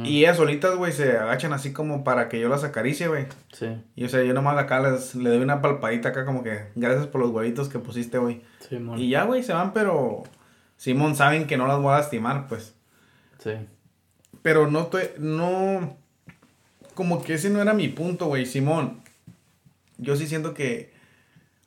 y 0.04 0.20
ellas 0.20 0.38
solitas, 0.38 0.76
güey, 0.76 0.92
se 0.92 1.18
agachan 1.18 1.52
así 1.52 1.74
como 1.74 2.04
para 2.04 2.30
que 2.30 2.40
yo 2.40 2.48
las 2.48 2.64
acaricie, 2.64 3.08
güey. 3.08 3.26
Sí. 3.52 3.82
Y 3.96 4.06
o 4.06 4.10
sea, 4.10 4.22
yo 4.22 4.34
nomás 4.36 4.58
acá 4.58 4.80
les, 4.80 5.16
le 5.16 5.32
doy 5.32 5.40
una 5.40 5.62
palpadita 5.62 6.10
acá 6.10 6.26
como 6.26 6.44
que 6.44 6.66
gracias 6.76 7.08
por 7.08 7.22
los 7.22 7.32
huevitos 7.32 7.70
que 7.70 7.80
pusiste, 7.80 8.20
güey. 8.20 8.44
Simón. 8.60 9.00
Y 9.00 9.10
ya, 9.10 9.24
güey, 9.24 9.42
se 9.42 9.54
van, 9.54 9.74
pero 9.74 10.24
Simón 10.78 11.16
saben 11.16 11.48
que 11.48 11.58
no 11.58 11.66
las 11.66 11.80
voy 11.80 11.92
a 11.92 11.98
lastimar, 11.98 12.48
pues. 12.48 12.76
Sí. 13.40 13.54
Pero 14.44 14.70
no 14.70 14.82
estoy, 14.82 15.06
no, 15.18 15.98
como 16.94 17.24
que 17.24 17.36
ese 17.36 17.50
no 17.50 17.62
era 17.62 17.74
mi 17.74 17.88
punto, 17.88 18.28
güey, 18.28 18.46
Simón. 18.46 19.02
Yo 19.98 20.16
sí 20.16 20.28
siento 20.28 20.54
que, 20.54 20.94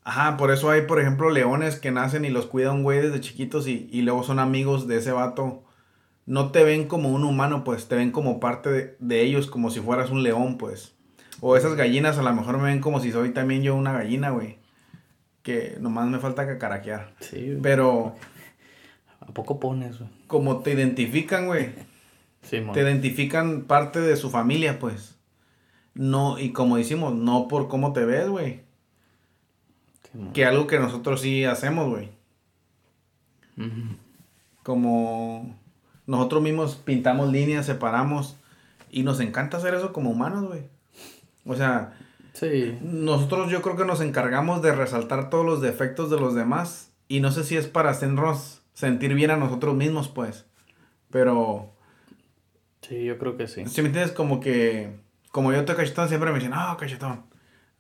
ajá, 0.05 0.37
por 0.37 0.51
eso 0.51 0.71
hay, 0.71 0.83
por 0.83 1.01
ejemplo, 1.01 1.31
leones 1.31 1.77
que 1.77 1.91
nacen 1.91 2.25
y 2.25 2.31
los 2.31 2.47
cuida 2.47 2.73
un 2.73 2.83
güey 2.83 3.01
desde 3.01 3.21
chiquitos 3.21 3.69
y, 3.69 3.89
y 3.93 4.03
luego 4.03 4.23
son 4.23 4.39
amigos 4.39 4.87
de 4.89 4.99
ese 4.99 5.13
vato 5.13 5.63
no 6.27 6.51
te 6.51 6.65
ven 6.65 6.87
como 6.89 7.11
un 7.11 7.25
humano, 7.25 7.63
pues 7.65 7.87
te 7.89 7.95
ven 7.95 8.11
como 8.11 8.41
parte 8.41 8.97
de, 8.99 9.23
ellos, 9.23 9.47
como 9.47 9.71
si 9.71 9.81
fueras 9.81 10.11
un 10.11 10.25
león, 10.25 10.59
pues. 10.59 10.95
O 11.41 11.57
esas 11.57 11.77
gallinas 11.77 12.19
a 12.19 12.23
lo 12.23 12.33
mejor 12.35 12.59
me 12.59 12.65
ven 12.65 12.81
como 12.81 13.01
si 13.01 13.13
soy 13.13 13.31
también 13.31 13.63
yo 13.63 13.77
una 13.77 13.93
gallina, 13.93 14.31
güey. 14.31 14.59
Que 15.43 15.77
nomás 15.81 16.09
me 16.09 16.19
falta 16.19 16.47
cacaraquear. 16.47 17.15
Sí. 17.21 17.57
Pero... 17.63 18.17
¿A 19.21 19.27
poco 19.27 19.61
pones, 19.61 19.99
güey? 19.99 20.11
Como 20.27 20.59
te 20.59 20.73
identifican, 20.73 21.47
güey. 21.47 21.71
Sí, 22.43 22.63
te 22.73 22.81
identifican 22.81 23.63
parte 23.63 24.01
de 24.01 24.17
su 24.17 24.31
familia, 24.31 24.79
pues. 24.79 25.16
No, 25.97 26.39
y 26.39 26.53
como 26.53 26.77
decimos, 26.77 27.15
no 27.15 27.49
por 27.49 27.69
cómo 27.69 27.95
te 27.95 28.05
ves, 28.05 28.29
güey. 28.29 28.61
que 30.35 30.45
algo 30.45 30.67
que 30.67 30.79
nosotros 30.79 31.23
sí 31.23 31.47
hacemos, 31.47 31.89
güey. 31.89 32.11
Como 34.63 35.57
nosotros 36.07 36.43
mismos 36.43 36.77
pintamos 36.77 37.33
líneas, 37.33 37.65
separamos. 37.65 38.37
Y 38.91 39.05
nos 39.05 39.21
encanta 39.21 39.57
hacer 39.57 39.73
eso 39.73 39.95
como 39.95 40.11
humanos, 40.11 40.45
güey. 40.45 40.65
O 41.47 41.55
sea, 41.55 41.97
sí. 42.35 42.79
nosotros 42.83 43.51
yo 43.51 43.63
creo 43.63 43.77
que 43.77 43.87
nos 43.87 44.03
encargamos 44.03 44.61
de 44.61 44.75
resaltar 44.75 45.31
todos 45.31 45.47
los 45.47 45.63
defectos 45.63 46.11
de 46.11 46.21
los 46.21 46.35
demás. 46.35 46.91
Y 47.09 47.21
no 47.21 47.33
sé 47.33 47.43
si 47.43 47.57
es 47.57 47.69
para 47.69 47.89
hacernos 47.89 48.61
sentir 48.75 49.15
bien 49.15 49.31
a 49.31 49.39
nosotros 49.39 49.75
mismos, 49.75 50.09
pues. 50.09 50.45
Pero... 51.11 51.73
Sí, 52.83 53.03
yo 53.05 53.17
creo 53.17 53.39
que 53.39 53.49
sí. 53.49 53.65
Si 53.67 53.81
me 53.81 53.89
entiendes, 53.89 54.13
como 54.13 54.41
que... 54.41 55.06
Como 55.37 55.53
yo 55.53 55.67
te 55.67 55.75
cachetón, 55.75 56.09
siempre 56.09 56.31
me 56.31 56.39
dicen, 56.39 56.53
no, 56.53 56.79
cachetón 56.79 57.25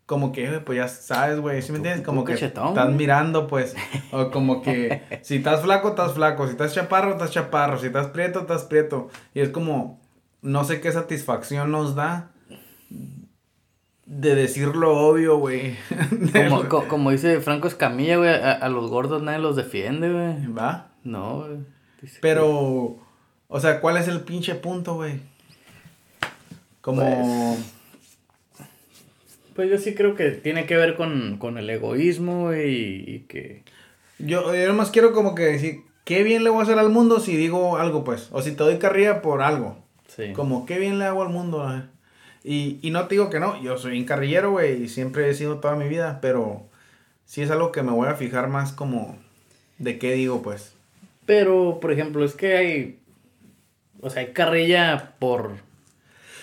como 0.04 0.30
que, 0.30 0.46
pues 0.60 0.76
ya 0.76 0.88
sabes, 0.88 1.40
güey, 1.40 1.62
¿sí 1.62 1.72
me 1.72 1.78
entiendes? 1.78 2.04
Como 2.04 2.22
que 2.22 2.34
estás 2.34 2.92
mirando, 2.92 3.46
pues, 3.46 3.74
o 4.12 4.30
como 4.30 4.60
que 4.60 5.00
si 5.22 5.36
estás 5.36 5.62
flaco, 5.62 5.88
estás 5.88 6.12
flaco, 6.12 6.44
si 6.44 6.52
estás 6.52 6.74
chaparro, 6.74 7.12
estás 7.12 7.30
chaparro, 7.30 7.78
si 7.78 7.86
estás 7.86 8.08
prieto, 8.08 8.40
estás 8.40 8.64
prieto. 8.64 9.08
Y 9.32 9.40
es 9.40 9.48
como, 9.48 9.98
no 10.42 10.64
sé 10.64 10.82
qué 10.82 10.92
satisfacción 10.92 11.70
nos 11.70 11.94
da 11.94 12.30
de 14.04 14.34
decir 14.34 14.76
lo 14.76 14.96
obvio, 14.98 15.38
güey. 15.38 15.78
Como, 16.68 17.10
dice 17.10 17.40
Franco 17.40 17.68
Escamilla, 17.68 18.18
güey, 18.18 18.28
a, 18.28 18.68
los 18.68 18.90
gordos 18.90 19.22
nadie 19.22 19.38
los 19.38 19.56
defiende, 19.56 20.12
güey. 20.12 20.52
¿Va? 20.52 20.90
No, 21.04 21.38
güey. 21.38 21.56
Pero, 22.20 22.98
o 23.48 23.60
sea, 23.60 23.80
¿cuál 23.80 23.96
es 23.96 24.08
el 24.08 24.20
pinche 24.20 24.54
punto, 24.56 24.96
güey? 24.96 25.20
Como... 26.86 27.02
Pues, 27.02 28.68
pues 29.56 29.70
yo 29.70 29.76
sí 29.76 29.96
creo 29.96 30.14
que 30.14 30.30
tiene 30.30 30.66
que 30.66 30.76
ver 30.76 30.94
con, 30.94 31.58
el 31.58 31.68
egoísmo 31.68 32.54
y, 32.54 33.24
que... 33.28 33.64
Yo, 34.20 34.54
yo 34.54 34.68
nomás 34.68 34.92
quiero 34.92 35.12
como 35.12 35.34
que 35.34 35.42
decir, 35.42 35.80
qué 36.04 36.22
bien 36.22 36.44
le 36.44 36.50
voy 36.50 36.60
a 36.60 36.62
hacer 36.62 36.78
al 36.78 36.90
mundo 36.90 37.18
si 37.18 37.36
digo 37.36 37.76
algo, 37.76 38.04
pues. 38.04 38.28
O 38.30 38.40
si 38.40 38.52
te 38.52 38.62
doy 38.62 38.78
carrilla 38.78 39.20
por 39.20 39.42
algo. 39.42 39.76
Sí. 40.06 40.32
Como, 40.32 40.64
qué 40.64 40.78
bien 40.78 41.00
le 41.00 41.06
hago 41.06 41.22
al 41.22 41.30
mundo. 41.30 41.68
Y, 42.44 42.78
y 42.82 42.92
no 42.92 43.08
te 43.08 43.16
digo 43.16 43.30
que 43.30 43.40
no, 43.40 43.60
yo 43.60 43.76
soy 43.78 43.98
un 43.98 44.04
carrillero, 44.04 44.52
güey, 44.52 44.84
y 44.84 44.88
siempre 44.88 45.28
he 45.28 45.34
sido 45.34 45.58
toda 45.58 45.74
mi 45.74 45.88
vida, 45.88 46.20
pero 46.22 46.68
sí 47.24 47.42
es 47.42 47.50
algo 47.50 47.72
que 47.72 47.82
me 47.82 47.90
voy 47.90 48.06
a 48.06 48.14
fijar 48.14 48.46
más 48.46 48.70
como 48.70 49.18
de 49.78 49.98
qué 49.98 50.12
digo, 50.12 50.40
pues. 50.40 50.72
Pero, 51.26 51.80
por 51.80 51.90
ejemplo, 51.90 52.24
es 52.24 52.34
que 52.34 52.56
hay, 52.56 53.00
o 54.00 54.08
sea, 54.08 54.22
hay 54.22 54.32
carrilla 54.32 55.14
por, 55.18 55.66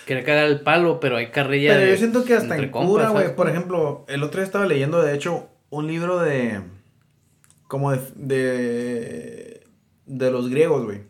Quería 0.06 0.24
cagar 0.24 0.46
el 0.46 0.60
palo, 0.60 1.00
pero 1.00 1.16
hay 1.16 1.30
carrilla. 1.30 1.74
Pero 1.74 1.90
yo 1.90 1.96
siento 1.96 2.24
que 2.24 2.34
hasta 2.34 2.56
en 2.56 2.70
cura, 2.70 3.10
güey. 3.10 3.34
Por 3.34 3.48
ejemplo, 3.48 4.04
el 4.08 4.22
otro 4.22 4.40
día 4.40 4.46
estaba 4.46 4.66
leyendo, 4.66 5.02
de 5.02 5.14
hecho, 5.14 5.48
un 5.70 5.86
libro 5.86 6.18
de. 6.18 6.60
Como 7.68 7.92
de. 7.92 8.00
De, 8.16 9.66
de 10.06 10.30
los 10.30 10.50
griegos, 10.50 10.84
güey. 10.84 11.02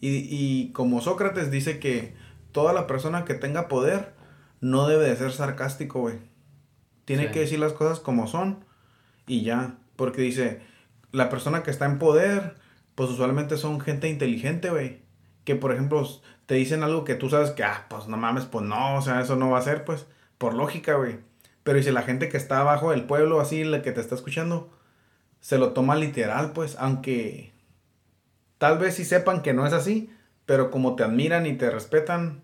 Y, 0.00 0.26
y 0.30 0.72
como 0.72 1.00
Sócrates 1.00 1.50
dice 1.50 1.78
que 1.78 2.14
toda 2.52 2.72
la 2.72 2.86
persona 2.86 3.24
que 3.24 3.34
tenga 3.34 3.68
poder 3.68 4.14
no 4.60 4.86
debe 4.86 5.08
de 5.08 5.16
ser 5.16 5.32
sarcástico, 5.32 6.00
güey. 6.00 6.16
Tiene 7.04 7.30
que 7.30 7.40
decir 7.40 7.58
las 7.58 7.74
cosas 7.74 8.00
como 8.00 8.26
son 8.26 8.64
y 9.26 9.42
ya. 9.42 9.76
Porque 9.96 10.22
dice, 10.22 10.62
la 11.12 11.28
persona 11.28 11.62
que 11.62 11.70
está 11.70 11.84
en 11.84 11.98
poder, 11.98 12.54
pues 12.94 13.10
usualmente 13.10 13.56
son 13.56 13.80
gente 13.80 14.08
inteligente, 14.08 14.70
güey. 14.70 15.02
Que 15.44 15.54
por 15.54 15.72
ejemplo 15.72 16.06
te 16.46 16.54
dicen 16.54 16.82
algo 16.82 17.04
que 17.04 17.14
tú 17.14 17.30
sabes 17.30 17.50
que, 17.50 17.64
ah, 17.64 17.86
pues 17.88 18.06
no 18.08 18.16
mames, 18.16 18.44
pues 18.44 18.64
no, 18.64 18.96
o 18.96 19.02
sea, 19.02 19.20
eso 19.20 19.36
no 19.36 19.50
va 19.50 19.58
a 19.58 19.62
ser, 19.62 19.84
pues, 19.84 20.06
por 20.38 20.54
lógica, 20.54 20.94
güey. 20.94 21.18
Pero 21.62 21.78
dice 21.78 21.92
la 21.92 22.02
gente 22.02 22.28
que 22.28 22.36
está 22.36 22.60
abajo 22.60 22.90
del 22.90 23.04
pueblo, 23.04 23.40
así, 23.40 23.64
la 23.64 23.82
que 23.82 23.92
te 23.92 24.00
está 24.00 24.14
escuchando, 24.14 24.70
se 25.40 25.58
lo 25.58 25.72
toma 25.72 25.96
literal, 25.96 26.52
pues, 26.52 26.76
aunque 26.78 27.52
tal 28.58 28.78
vez 28.78 28.94
sí 28.94 29.04
sepan 29.04 29.42
que 29.42 29.54
no 29.54 29.66
es 29.66 29.72
así, 29.72 30.10
pero 30.46 30.70
como 30.70 30.96
te 30.96 31.04
admiran 31.04 31.46
y 31.46 31.54
te 31.54 31.70
respetan, 31.70 32.42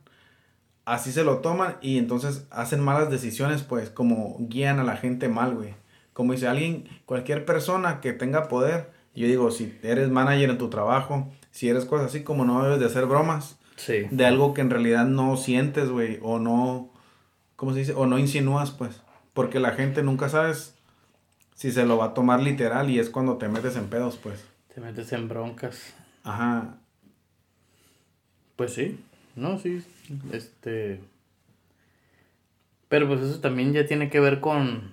así 0.84 1.12
se 1.12 1.24
lo 1.24 1.38
toman 1.38 1.76
y 1.80 1.98
entonces 1.98 2.46
hacen 2.50 2.80
malas 2.80 3.10
decisiones, 3.10 3.62
pues, 3.62 3.90
como 3.90 4.36
guían 4.40 4.80
a 4.80 4.84
la 4.84 4.96
gente 4.96 5.28
mal, 5.28 5.54
güey. 5.54 5.74
Como 6.12 6.32
dice 6.32 6.48
alguien, 6.48 6.88
cualquier 7.06 7.44
persona 7.44 8.00
que 8.00 8.12
tenga 8.12 8.48
poder, 8.48 8.90
yo 9.14 9.26
digo, 9.26 9.50
si 9.50 9.78
eres 9.82 10.10
manager 10.10 10.50
en 10.50 10.58
tu 10.58 10.70
trabajo, 10.70 11.30
si 11.50 11.68
eres 11.68 11.84
cosas 11.84 12.06
así, 12.06 12.22
como 12.22 12.44
no 12.44 12.62
debes 12.62 12.80
de 12.80 12.86
hacer 12.86 13.06
bromas, 13.06 13.59
de 13.86 14.26
algo 14.26 14.54
que 14.54 14.60
en 14.60 14.70
realidad 14.70 15.06
no 15.06 15.36
sientes, 15.36 15.88
güey, 15.88 16.18
o 16.22 16.38
no, 16.38 16.90
¿cómo 17.56 17.72
se 17.72 17.80
dice? 17.80 17.92
O 17.94 18.06
no 18.06 18.18
insinúas, 18.18 18.70
pues. 18.70 19.02
Porque 19.32 19.60
la 19.60 19.72
gente 19.72 20.02
nunca 20.02 20.28
sabes 20.28 20.74
si 21.54 21.72
se 21.72 21.84
lo 21.84 21.96
va 21.98 22.06
a 22.06 22.14
tomar 22.14 22.40
literal 22.40 22.90
y 22.90 22.98
es 22.98 23.10
cuando 23.10 23.36
te 23.36 23.48
metes 23.48 23.76
en 23.76 23.88
pedos, 23.88 24.16
pues. 24.16 24.44
Te 24.74 24.80
metes 24.80 25.12
en 25.12 25.28
broncas. 25.28 25.94
Ajá. 26.24 26.76
Pues 28.56 28.74
sí, 28.74 29.00
no, 29.36 29.58
sí, 29.58 29.82
este... 30.32 31.00
Pero 32.88 33.06
pues 33.06 33.20
eso 33.20 33.40
también 33.40 33.72
ya 33.72 33.86
tiene 33.86 34.10
que 34.10 34.20
ver 34.20 34.40
con... 34.40 34.92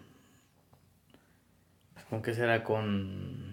¿Con 2.09 2.21
qué 2.21 2.33
será? 2.33 2.63
Con... 2.63 3.46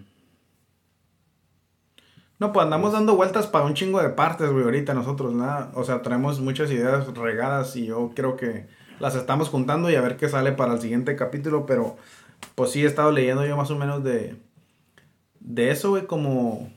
No, 2.37 2.51
pues 2.51 2.65
andamos 2.65 2.91
dando 2.91 3.15
vueltas 3.15 3.47
para 3.47 3.65
un 3.65 3.75
chingo 3.75 4.01
de 4.01 4.09
partes, 4.09 4.51
güey, 4.51 4.65
ahorita 4.65 4.93
nosotros, 4.93 5.33
nada. 5.33 5.71
O 5.73 5.83
sea, 5.83 6.01
traemos 6.01 6.41
muchas 6.41 6.69
ideas 6.69 7.07
regadas 7.15 7.75
y 7.77 7.85
yo 7.85 8.11
creo 8.13 8.35
que 8.35 8.67
las 8.99 9.15
estamos 9.15 9.49
juntando 9.49 9.89
y 9.89 9.95
a 9.95 10.01
ver 10.01 10.17
qué 10.17 10.27
sale 10.27 10.51
para 10.51 10.73
el 10.73 10.81
siguiente 10.81 11.15
capítulo, 11.15 11.65
pero 11.65 11.95
pues 12.55 12.71
sí 12.71 12.83
he 12.83 12.87
estado 12.87 13.11
leyendo 13.11 13.45
yo 13.45 13.55
más 13.55 13.71
o 13.71 13.75
menos 13.77 14.03
de, 14.03 14.35
de 15.39 15.71
eso, 15.71 15.91
güey, 15.91 16.05
como, 16.07 16.69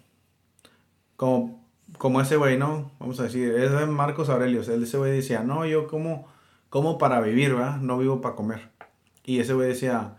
como, 1.17 1.65
como 1.99 2.21
ese 2.21 2.37
güey, 2.37 2.57
¿no? 2.57 2.93
Vamos 3.01 3.19
a 3.19 3.25
decir, 3.25 3.53
es 3.55 3.73
de 3.73 3.87
Marcos 3.87 4.29
Aurelius, 4.29 4.69
ese 4.69 4.99
güey 4.99 5.13
decía, 5.13 5.43
no, 5.43 5.67
yo 5.67 5.89
como, 5.89 6.29
como 6.71 6.99
para 6.99 7.21
vivir, 7.21 7.55
¿verdad? 7.55 7.79
No 7.79 7.99
vivo 7.99 8.21
para 8.21 8.37
comer. 8.37 8.69
Y 9.25 9.41
ese 9.41 9.55
güey 9.55 9.69
decía, 9.69 10.17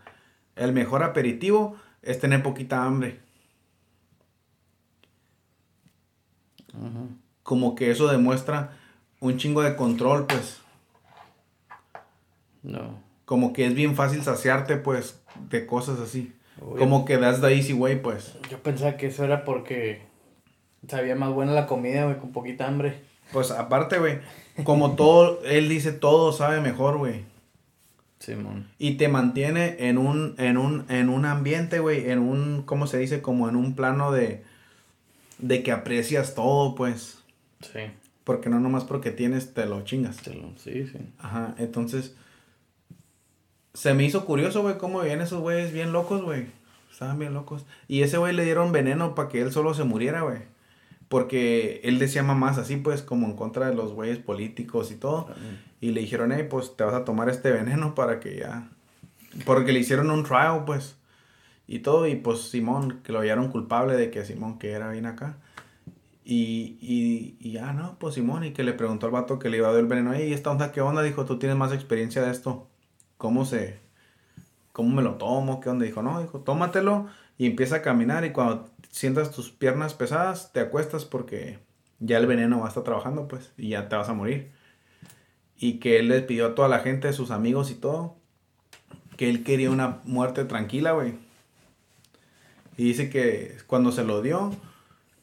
el 0.56 0.74
mejor 0.74 1.04
aperitivo 1.04 1.76
es 2.02 2.20
tener 2.20 2.44
poquita 2.44 2.84
hambre. 2.84 3.22
Como 7.44 7.76
que 7.76 7.92
eso 7.92 8.08
demuestra 8.08 8.78
un 9.20 9.38
chingo 9.38 9.62
de 9.62 9.76
control, 9.76 10.26
pues. 10.28 10.62
No. 12.64 13.00
Como 13.26 13.54
que 13.54 13.66
es 13.66 13.74
bien 13.74 13.96
fácil 13.96 14.24
saciarte, 14.24 14.78
pues, 14.78 15.22
de 15.50 15.66
cosas 15.66 16.00
así. 16.00 16.34
Como 16.78 17.06
que 17.06 17.18
das 17.18 17.42
the 17.42 17.56
easy 17.56 17.74
way, 17.74 17.98
pues. 17.98 18.36
Yo 18.50 18.62
pensaba 18.62 18.98
que 18.98 19.08
eso 19.08 19.24
era 19.24 19.46
porque 19.46 20.02
sabía 20.88 21.16
más 21.16 21.32
buena 21.32 21.54
la 21.54 21.68
comida, 21.68 22.06
güey, 22.06 22.18
con 22.18 22.32
poquita 22.32 22.68
hambre. 22.68 23.02
Pues 23.32 23.52
aparte, 23.52 24.00
güey, 24.00 24.20
como 24.64 24.96
todo, 24.96 25.42
él 25.46 25.70
dice 25.70 25.92
todo 25.92 26.32
sabe 26.32 26.62
mejor, 26.62 26.98
güey. 26.98 27.24
Simón. 28.20 28.68
y 28.78 28.96
te 28.96 29.08
mantiene 29.08 29.78
en 29.80 29.98
un, 29.98 30.36
en 30.38 30.58
un, 30.58 30.84
en 30.90 31.08
un 31.08 31.24
ambiente, 31.24 31.80
güey, 31.80 32.10
en 32.10 32.20
un, 32.20 32.64
¿cómo 32.64 32.86
se 32.86 32.98
dice? 32.98 33.22
Como 33.22 33.48
en 33.48 33.56
un 33.56 33.76
plano 33.76 34.12
de, 34.12 34.44
de 35.40 35.64
que 35.64 35.72
aprecias 35.72 36.36
todo, 36.36 36.76
pues. 36.76 37.24
Sí. 37.62 37.80
Porque 38.24 38.50
no 38.50 38.60
nomás 38.60 38.84
porque 38.84 39.12
tienes, 39.12 39.54
te 39.54 39.66
lo 39.66 39.82
chingas. 39.84 40.18
sí, 40.18 40.88
sí. 40.88 41.00
Ajá, 41.18 41.56
entonces, 41.58 42.16
se 43.74 43.94
me 43.94 44.04
hizo 44.04 44.26
curioso, 44.26 44.62
güey, 44.62 44.78
cómo 44.78 45.02
vivían 45.02 45.22
esos 45.22 45.42
güeyes 45.42 45.72
bien 45.74 45.92
locos, 45.92 46.22
güey. 46.22 46.48
Estaban 46.92 47.18
bien 47.18 47.34
locos. 47.34 47.66
Y 47.88 48.02
ese 48.02 48.18
güey 48.18 48.36
le 48.36 48.44
dieron 48.44 48.72
veneno 48.72 49.16
para 49.16 49.30
que 49.30 49.42
él 49.42 49.52
solo 49.52 49.74
se 49.74 49.84
muriera, 49.84 50.22
güey. 50.22 50.40
Porque 51.08 51.82
él 51.84 51.98
decía 51.98 52.22
mamás 52.22 52.58
así, 52.58 52.76
pues, 52.76 53.02
como 53.02 53.26
en 53.26 53.36
contra 53.36 53.70
de 53.70 53.76
los 53.76 53.94
güeyes 53.94 54.20
políticos 54.20 54.92
y 54.92 54.96
todo. 54.96 55.28
Y 55.82 55.92
le 55.92 56.02
dijeron, 56.02 56.32
hey, 56.32 56.46
pues 56.50 56.76
te 56.76 56.84
vas 56.84 56.94
a 56.94 57.06
tomar 57.06 57.30
este 57.30 57.52
veneno 57.52 57.96
para 57.96 58.20
que 58.20 58.38
ya. 58.38 58.70
Porque 59.46 59.72
le 59.72 59.80
hicieron 59.80 60.12
un 60.12 60.24
trial, 60.24 60.66
pues. 60.66 60.99
Y 61.70 61.80
todo. 61.80 62.08
Y 62.08 62.16
pues 62.16 62.50
Simón, 62.50 63.02
que 63.04 63.14
lo 63.14 63.20
hallaron 63.20 63.50
culpable 63.52 63.96
de 63.96 64.10
que 64.10 64.26
Simón, 64.26 64.58
que 64.58 64.72
era 64.72 64.90
bien 64.90 65.06
acá. 65.06 65.38
Y, 66.26 66.78
y, 66.82 67.38
y 67.40 67.52
ya, 67.54 67.74
no, 67.74 67.98
pues 68.00 68.16
Simón, 68.16 68.44
y 68.44 68.54
que 68.54 68.64
le 68.64 68.74
preguntó 68.74 69.06
al 69.06 69.12
vato 69.12 69.40
que 69.40 69.50
le 69.50 69.58
iba 69.58 69.70
a 69.70 69.72
dar 69.72 69.80
el 69.80 69.88
veneno. 69.88 70.18
¿y 70.20 70.34
esta 70.34 70.52
onda 70.52 70.72
qué 70.72 70.82
onda? 70.82 71.04
Dijo, 71.04 71.26
tú 71.26 71.38
tienes 71.40 71.58
más 71.58 71.72
experiencia 71.72 72.24
de 72.24 72.32
esto 72.32 72.68
cómo 73.18 73.46
se, 73.46 73.80
cómo 74.72 74.96
me 74.96 75.04
lo 75.04 75.16
tomo, 75.16 75.60
qué 75.60 75.70
onda. 75.70 75.86
Dijo, 75.86 76.02
no, 76.02 76.20
dijo, 76.22 76.40
tómatelo 76.40 77.08
y 77.38 77.46
empieza 77.46 77.78
a 77.78 77.82
caminar 77.84 78.26
y 78.26 78.32
cuando 78.32 78.70
sientas 78.90 79.32
tus 79.32 79.52
piernas 79.52 79.94
pesadas, 79.94 80.52
te 80.54 80.60
acuestas 80.62 81.06
porque 81.06 81.60
ya 82.00 82.18
el 82.18 82.26
veneno 82.26 82.60
va 82.60 82.66
a 82.66 82.70
estar 82.70 82.84
trabajando, 82.84 83.28
pues, 83.28 83.52
y 83.58 83.70
ya 83.70 83.90
te 83.90 83.96
vas 83.96 84.10
a 84.10 84.14
morir. 84.14 84.52
Y 85.58 85.80
que 85.80 86.00
él 86.00 86.10
les 86.10 86.24
pidió 86.24 86.48
a 86.48 86.56
toda 86.56 86.68
la 86.68 86.80
gente, 86.80 87.14
sus 87.14 87.32
amigos 87.32 87.70
y 87.72 87.76
todo, 87.76 88.16
que 89.18 89.30
él 89.30 89.44
quería 89.44 89.70
una 89.70 90.00
muerte 90.06 90.46
tranquila, 90.46 90.94
güey. 90.94 91.29
Y 92.80 92.86
dice 92.86 93.10
que 93.10 93.58
cuando 93.68 93.92
se 93.92 94.06
lo 94.06 94.22
dio, 94.22 94.56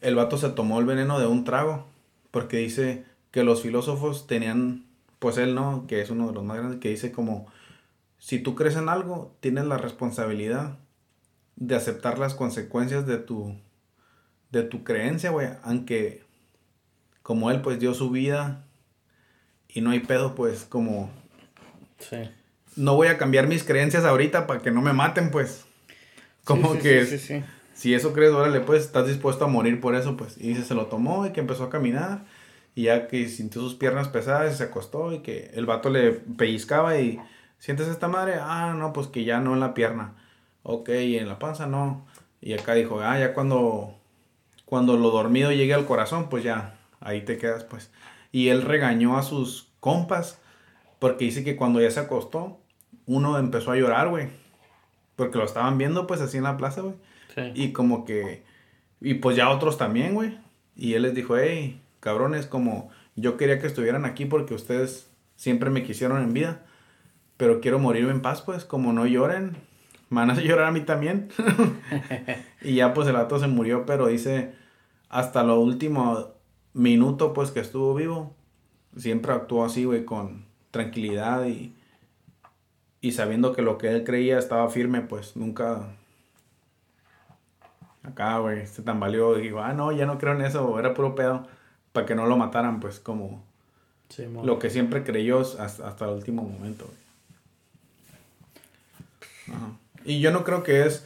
el 0.02 0.14
vato 0.14 0.36
se 0.36 0.50
tomó 0.50 0.78
el 0.78 0.84
veneno 0.84 1.18
de 1.18 1.26
un 1.26 1.44
trago, 1.44 1.86
porque 2.30 2.58
dice 2.58 3.06
que 3.30 3.44
los 3.44 3.62
filósofos 3.62 4.26
tenían, 4.26 4.84
pues 5.18 5.38
él 5.38 5.54
no, 5.54 5.86
que 5.86 6.02
es 6.02 6.10
uno 6.10 6.26
de 6.26 6.34
los 6.34 6.44
más 6.44 6.58
grandes, 6.58 6.80
que 6.80 6.90
dice 6.90 7.12
como 7.12 7.46
si 8.18 8.40
tú 8.40 8.54
crees 8.56 8.76
en 8.76 8.90
algo, 8.90 9.34
tienes 9.40 9.64
la 9.64 9.78
responsabilidad 9.78 10.76
de 11.56 11.74
aceptar 11.76 12.18
las 12.18 12.34
consecuencias 12.34 13.06
de 13.06 13.16
tu, 13.16 13.58
de 14.50 14.62
tu 14.62 14.84
creencia, 14.84 15.30
güey. 15.30 15.48
Aunque 15.62 16.24
como 17.22 17.50
él 17.50 17.62
pues 17.62 17.80
dio 17.80 17.94
su 17.94 18.10
vida 18.10 18.66
y 19.66 19.80
no 19.80 19.92
hay 19.92 20.00
pedo, 20.00 20.34
pues 20.34 20.66
como... 20.66 21.08
Sí. 22.00 22.18
No 22.76 22.96
voy 22.96 23.08
a 23.08 23.16
cambiar 23.16 23.46
mis 23.46 23.64
creencias 23.64 24.04
ahorita 24.04 24.46
para 24.46 24.60
que 24.60 24.70
no 24.70 24.82
me 24.82 24.92
maten, 24.92 25.30
pues. 25.30 25.65
Como 26.46 26.78
que... 26.78 27.44
si 27.74 27.94
eso 27.94 28.12
crees, 28.14 28.32
órale, 28.32 28.60
pues 28.60 28.84
estás 28.84 29.06
dispuesto 29.06 29.44
a 29.44 29.48
morir 29.48 29.80
por 29.80 29.94
eso, 29.94 30.16
pues. 30.16 30.38
Y 30.38 30.54
se 30.54 30.74
lo 30.74 30.86
tomó 30.86 31.26
y 31.26 31.32
que 31.32 31.40
empezó 31.40 31.64
a 31.64 31.70
caminar. 31.70 32.24
Y 32.74 32.84
ya 32.84 33.08
que 33.08 33.28
sintió 33.28 33.60
sus 33.60 33.74
piernas 33.74 34.08
pesadas 34.08 34.54
y 34.54 34.56
se 34.56 34.64
acostó 34.64 35.12
y 35.12 35.20
que 35.20 35.50
el 35.54 35.66
vato 35.66 35.90
le 35.90 36.12
pellizcaba 36.12 36.98
y 36.98 37.18
¿Sientes 37.58 37.88
esta 37.88 38.08
madre? 38.08 38.34
Ah, 38.40 38.74
no, 38.76 38.92
pues 38.92 39.06
que 39.08 39.24
ya 39.24 39.40
no 39.40 39.54
en 39.54 39.60
la 39.60 39.74
pierna. 39.74 40.14
Ok, 40.62 40.90
y 40.90 41.16
en 41.16 41.28
la 41.28 41.38
panza 41.38 41.66
no. 41.66 42.06
Y 42.40 42.52
acá 42.52 42.74
dijo, 42.74 43.00
ah, 43.00 43.18
ya 43.18 43.34
cuando, 43.34 43.94
cuando 44.64 44.96
lo 44.96 45.10
dormido 45.10 45.52
llegue 45.52 45.74
al 45.74 45.86
corazón, 45.86 46.28
pues 46.28 46.44
ya, 46.44 46.78
ahí 47.00 47.22
te 47.22 47.38
quedas, 47.38 47.64
pues. 47.64 47.90
Y 48.32 48.48
él 48.48 48.62
regañó 48.62 49.16
a 49.16 49.22
sus 49.22 49.68
compas, 49.80 50.40
porque 50.98 51.24
dice 51.24 51.44
que 51.44 51.56
cuando 51.56 51.80
ya 51.80 51.90
se 51.90 52.00
acostó, 52.00 52.60
uno 53.06 53.38
empezó 53.38 53.72
a 53.72 53.76
llorar, 53.76 54.08
güey. 54.08 54.28
Porque 55.16 55.38
lo 55.38 55.44
estaban 55.44 55.78
viendo, 55.78 56.06
pues, 56.06 56.20
así 56.20 56.36
en 56.36 56.44
la 56.44 56.56
plaza, 56.56 56.82
güey. 56.82 56.94
Sí. 57.34 57.40
Y 57.54 57.72
como 57.72 58.04
que, 58.04 58.42
y 59.00 59.14
pues 59.14 59.36
ya 59.36 59.50
otros 59.50 59.78
también, 59.78 60.14
güey. 60.14 60.38
Y 60.76 60.94
él 60.94 61.02
les 61.02 61.14
dijo, 61.14 61.36
hey, 61.36 61.80
cabrones, 62.00 62.46
como 62.46 62.90
yo 63.14 63.36
quería 63.36 63.58
que 63.58 63.66
estuvieran 63.66 64.04
aquí 64.04 64.26
porque 64.26 64.54
ustedes 64.54 65.10
siempre 65.36 65.70
me 65.70 65.82
quisieron 65.82 66.22
en 66.22 66.32
vida 66.32 66.62
pero 67.36 67.60
quiero 67.60 67.78
morirme 67.78 68.12
en 68.12 68.22
paz, 68.22 68.42
pues, 68.42 68.64
como 68.64 68.92
no 68.92 69.06
lloren, 69.06 69.56
van 70.10 70.30
a 70.30 70.34
llorar 70.40 70.66
a 70.66 70.72
mí 70.72 70.80
también. 70.80 71.28
y 72.62 72.76
ya 72.76 72.94
pues 72.94 73.08
el 73.08 73.14
vato 73.14 73.38
se 73.38 73.46
murió, 73.46 73.86
pero 73.86 74.06
dice, 74.06 74.54
hasta 75.08 75.42
lo 75.42 75.60
último 75.60 76.34
minuto 76.72 77.32
pues 77.32 77.50
que 77.50 77.60
estuvo 77.60 77.94
vivo, 77.94 78.34
siempre 78.96 79.32
actuó 79.32 79.64
así, 79.64 79.84
güey, 79.84 80.04
con 80.04 80.46
tranquilidad 80.70 81.46
y, 81.46 81.74
y 83.00 83.12
sabiendo 83.12 83.52
que 83.52 83.62
lo 83.62 83.78
que 83.78 83.88
él 83.88 84.04
creía 84.04 84.38
estaba 84.38 84.68
firme, 84.68 85.00
pues 85.00 85.36
nunca... 85.36 85.86
Acá, 88.02 88.38
güey, 88.38 88.66
se 88.66 88.82
tambaleó 88.82 89.38
y 89.38 89.42
dijo, 89.42 89.60
ah, 89.60 89.72
no, 89.72 89.90
ya 89.90 90.06
no 90.06 90.18
creo 90.18 90.34
en 90.34 90.42
eso, 90.42 90.78
era 90.78 90.94
puro 90.94 91.14
pedo, 91.14 91.46
para 91.92 92.06
que 92.06 92.14
no 92.14 92.26
lo 92.26 92.36
mataran, 92.36 92.78
pues 92.80 93.00
como... 93.00 93.44
lo 94.44 94.58
que 94.58 94.70
siempre 94.70 95.02
creyó 95.02 95.40
hasta, 95.40 95.88
hasta 95.88 96.04
el 96.04 96.12
último 96.12 96.42
momento, 96.42 96.84
güey. 96.86 97.06
Y 100.04 100.20
yo 100.20 100.30
no 100.30 100.44
creo 100.44 100.62
que 100.62 100.86
es. 100.86 101.04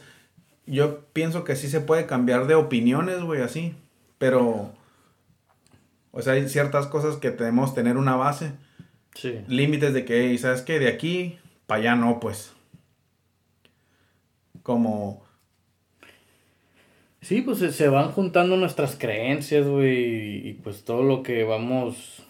Yo 0.65 1.05
pienso 1.13 1.43
que 1.43 1.55
sí 1.55 1.67
se 1.69 1.81
puede 1.81 2.05
cambiar 2.05 2.47
de 2.47 2.55
opiniones, 2.55 3.21
güey, 3.21 3.41
así. 3.41 3.75
Pero. 4.17 4.71
O 6.11 6.21
sea, 6.21 6.33
hay 6.33 6.47
ciertas 6.47 6.87
cosas 6.87 7.17
que 7.17 7.31
tenemos 7.31 7.73
tener 7.73 7.97
una 7.97 8.15
base. 8.15 8.51
Sí. 9.15 9.41
Límites 9.47 9.93
de 9.93 10.05
que, 10.05 10.37
¿sabes 10.37 10.61
qué? 10.61 10.79
De 10.79 10.87
aquí 10.87 11.39
para 11.71 11.79
allá 11.79 11.95
no, 11.95 12.19
pues. 12.19 12.51
Como. 14.61 15.25
Sí, 17.21 17.41
pues 17.43 17.59
se 17.59 17.87
van 17.87 18.11
juntando 18.11 18.57
nuestras 18.57 18.97
creencias, 18.97 19.65
güey, 19.65 20.49
y 20.49 20.53
pues 20.55 20.83
todo 20.83 21.01
lo 21.01 21.23
que 21.23 21.45
vamos 21.45 22.23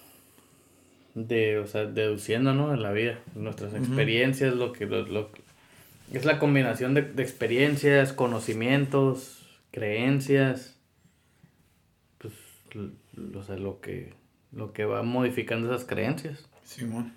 de, 1.15 1.57
o 1.57 1.65
sea, 1.65 1.85
deduciendo, 1.85 2.53
¿no? 2.53 2.71
En 2.71 2.83
la 2.83 2.91
vida, 2.91 3.17
nuestras 3.33 3.73
experiencias, 3.73 4.53
lo 4.53 4.73
que, 4.73 4.85
lo, 4.85 5.31
es 6.13 6.23
la 6.23 6.37
combinación 6.37 6.93
de, 6.93 6.99
experiencias, 7.17 8.13
conocimientos, 8.13 9.43
creencias, 9.71 10.77
pues, 12.19 12.35
o 13.33 13.41
sea, 13.41 13.57
lo 13.57 13.81
que, 13.81 14.13
lo 14.51 14.71
que 14.71 14.85
va 14.85 15.01
modificando 15.01 15.73
esas 15.73 15.87
creencias. 15.87 16.47
Simón. 16.63 17.11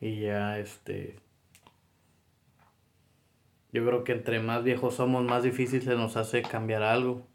Y 0.00 0.20
ya, 0.20 0.60
este... 0.60 1.16
Yo 3.72 3.84
creo 3.84 4.04
que 4.04 4.12
entre 4.12 4.40
más 4.40 4.64
viejos 4.64 4.94
somos, 4.94 5.24
más 5.24 5.42
difícil 5.42 5.82
se 5.82 5.94
nos 5.94 6.16
hace 6.16 6.42
cambiar 6.42 6.82
algo. 6.82 7.26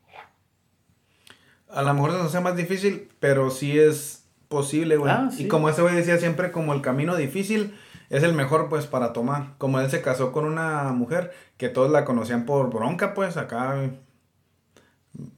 A 1.69 1.81
lo 1.83 1.93
mejor 1.93 2.11
se 2.11 2.17
nos 2.17 2.27
hace 2.27 2.39
más 2.39 2.55
difícil, 2.55 3.09
pero 3.19 3.49
sí 3.49 3.77
es 3.77 4.25
posible, 4.47 4.97
güey. 4.97 5.11
Ah, 5.11 5.29
y 5.37 5.47
como 5.47 5.69
ese 5.69 5.81
güey 5.81 5.95
decía 5.95 6.17
siempre, 6.17 6.51
como 6.51 6.73
el 6.73 6.81
camino 6.81 7.15
difícil 7.15 7.75
es 8.09 8.23
el 8.23 8.33
mejor 8.33 8.69
pues 8.69 8.85
para 8.87 9.13
tomar. 9.13 9.55
Como 9.57 9.79
él 9.79 9.89
se 9.89 10.01
casó 10.01 10.31
con 10.31 10.45
una 10.45 10.91
mujer 10.91 11.31
que 11.57 11.69
todos 11.69 11.91
la 11.91 12.05
conocían 12.05 12.45
por 12.45 12.71
bronca 12.71 13.13
pues 13.13 13.37
acá. 13.37 13.91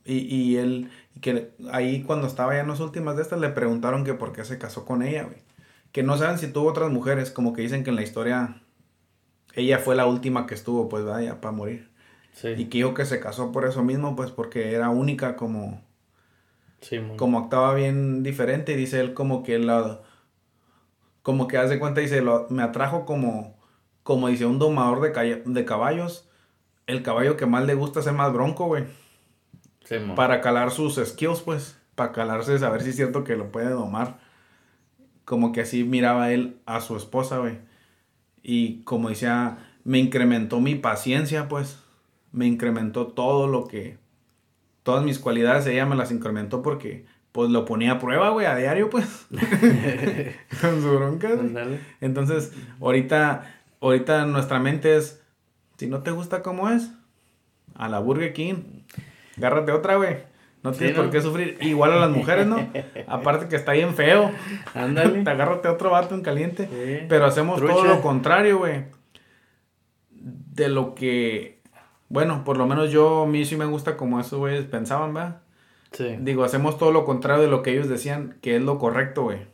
Y, 0.06 0.14
y 0.14 0.58
él, 0.58 0.90
que 1.22 1.52
ahí 1.72 2.04
cuando 2.04 2.28
estaba 2.28 2.54
ya 2.54 2.62
en 2.62 2.68
las 2.70 2.80
últimas 2.80 3.18
de 3.18 3.22
estas 3.24 3.40
le 3.40 3.50
preguntaron 3.50 4.06
que 4.06 4.14
por 4.14 4.32
qué 4.32 4.46
se 4.46 4.58
casó 4.58 4.86
con 4.86 5.04
ella, 5.04 5.24
güey. 5.24 5.38
que 5.92 6.04
no 6.04 6.18
saben 6.18 6.38
si 6.38 6.48
tuvo 6.52 6.70
otras 6.70 6.92
mujeres, 6.92 7.32
como 7.32 7.54
que 7.54 7.62
dicen 7.62 7.84
que 7.84 7.90
en 7.90 7.96
la 7.98 8.04
historia 8.04 8.62
ella 9.56 9.80
fue 9.80 9.96
la 9.96 10.06
última 10.06 10.46
que 10.46 10.54
estuvo, 10.54 10.90
pues, 10.90 11.06
vaya, 11.06 11.42
para 11.42 11.52
morir. 11.52 11.90
Sí. 12.34 12.50
Y 12.50 12.66
que 12.66 12.80
dijo 12.80 12.94
que 12.94 13.06
se 13.06 13.20
casó 13.20 13.52
por 13.52 13.66
eso 13.66 13.84
mismo, 13.84 14.16
pues, 14.16 14.32
porque 14.32 14.74
era 14.74 14.90
única 14.90 15.36
como... 15.36 15.82
Sí, 16.82 17.00
como 17.18 17.40
actuaba 17.40 17.74
bien 17.74 18.22
diferente, 18.22 18.74
y 18.74 18.76
dice 18.76 19.00
él 19.00 19.14
como 19.14 19.42
que 19.44 19.58
la... 19.58 20.02
Como 21.24 21.48
que 21.48 21.58
hace 21.58 21.80
cuenta, 21.80 22.02
dice, 22.02 22.22
lo, 22.22 22.48
me 22.50 22.62
atrajo 22.62 23.06
como... 23.06 23.56
Como 24.04 24.28
dice, 24.28 24.46
un 24.46 24.60
domador 24.60 25.02
de, 25.02 25.44
de 25.44 25.66
caballos. 25.66 26.30
El 26.86 27.02
caballo 27.02 27.38
que 27.38 27.48
más 27.48 27.66
le 27.66 27.74
gusta 27.74 28.02
es 28.02 28.08
el 28.08 28.14
más 28.14 28.32
bronco, 28.32 28.66
güey. 28.68 28.84
Sí, 29.86 29.96
para 30.16 30.42
calar 30.42 30.70
sus 30.72 30.96
skills, 31.04 31.42
pues. 31.42 31.80
Para 31.96 32.12
calarse, 32.12 32.60
saber 32.60 32.84
si 32.84 32.90
es 32.90 32.96
cierto 32.98 33.24
que 33.24 33.36
lo 33.36 33.52
puede 33.52 33.70
domar. 33.70 34.20
Como 35.24 35.52
que 35.52 35.62
así 35.62 35.84
miraba 35.84 36.32
él 36.32 36.60
a 36.66 36.82
su 36.82 36.98
esposa, 36.98 37.38
güey. 37.40 37.58
Y 38.48 38.84
como 38.84 39.10
decía, 39.10 39.58
me 39.84 39.98
incrementó 39.98 40.60
mi 40.60 40.76
paciencia, 40.76 41.48
pues. 41.48 41.80
Me 42.32 42.46
incrementó 42.46 43.08
todo 43.08 43.48
lo 43.48 43.66
que... 43.66 43.98
Todas 44.84 45.04
mis 45.04 45.18
cualidades 45.18 45.66
ella 45.66 45.88
me 45.88 45.96
las 45.96 46.12
incrementó 46.12 46.62
porque 46.62 47.08
pues 47.32 47.50
lo 47.50 47.66
ponía 47.66 47.94
a 47.94 48.00
prueba, 48.00 48.30
güey, 48.30 48.46
a 48.46 48.56
diario, 48.56 48.92
pues. 48.92 49.26
Con 50.62 50.82
su 50.82 50.96
bronca. 50.96 51.30
Entonces, 52.02 52.54
ahorita, 52.80 53.52
ahorita 53.82 54.28
nuestra 54.28 54.60
mente 54.60 54.96
es, 54.96 55.24
si 55.78 55.88
no 55.88 56.04
te 56.04 56.12
gusta 56.12 56.44
cómo 56.44 56.70
es, 56.70 56.92
a 57.74 57.90
la 57.90 57.98
Burger 57.98 58.32
King, 58.32 58.84
agárrate 59.38 59.72
otra, 59.72 59.96
güey. 59.96 60.18
No 60.66 60.72
tienes 60.72 60.96
por 60.96 61.12
qué 61.12 61.22
sufrir. 61.22 61.60
Igual 61.62 61.94
a 61.94 61.98
las 61.98 62.10
mujeres, 62.10 62.48
¿no? 62.48 62.58
Aparte 63.08 63.48
que 63.48 63.56
está 63.56 63.74
bien 63.74 63.94
feo. 63.94 64.32
Ándale. 64.74 65.24
Te 65.24 65.30
agárrate 65.30 65.68
otro 65.68 65.92
vato 65.92 66.16
en 66.16 66.24
caliente. 66.24 67.06
Pero 67.08 67.26
hacemos 67.28 67.62
todo 67.62 67.86
lo 67.86 68.02
contrario, 68.02 68.58
güey. 68.58 68.86
De 70.10 70.68
lo 70.68 70.96
que. 70.96 71.62
Bueno, 72.10 72.44
por 72.44 72.58
lo 72.58 72.66
menos 72.66 72.90
yo, 72.90 73.24
a 73.24 73.28
mí 73.28 73.46
sí 73.46 73.56
me 73.56 73.66
gusta 73.66 73.96
como 73.96 74.20
esos 74.20 74.40
güeyes 74.40 74.66
pensaban, 74.66 75.14
¿verdad? 75.14 75.42
Sí. 75.92 76.18
Digo, 76.20 76.44
hacemos 76.44 76.80
todo 76.80 76.92
lo 76.92 77.06
contrario 77.06 77.44
de 77.44 77.50
lo 77.50 77.62
que 77.62 77.72
ellos 77.72 77.88
decían 77.88 78.40
que 78.42 78.56
es 78.56 78.62
lo 78.64 78.80
correcto, 78.80 79.22
güey. 79.22 79.46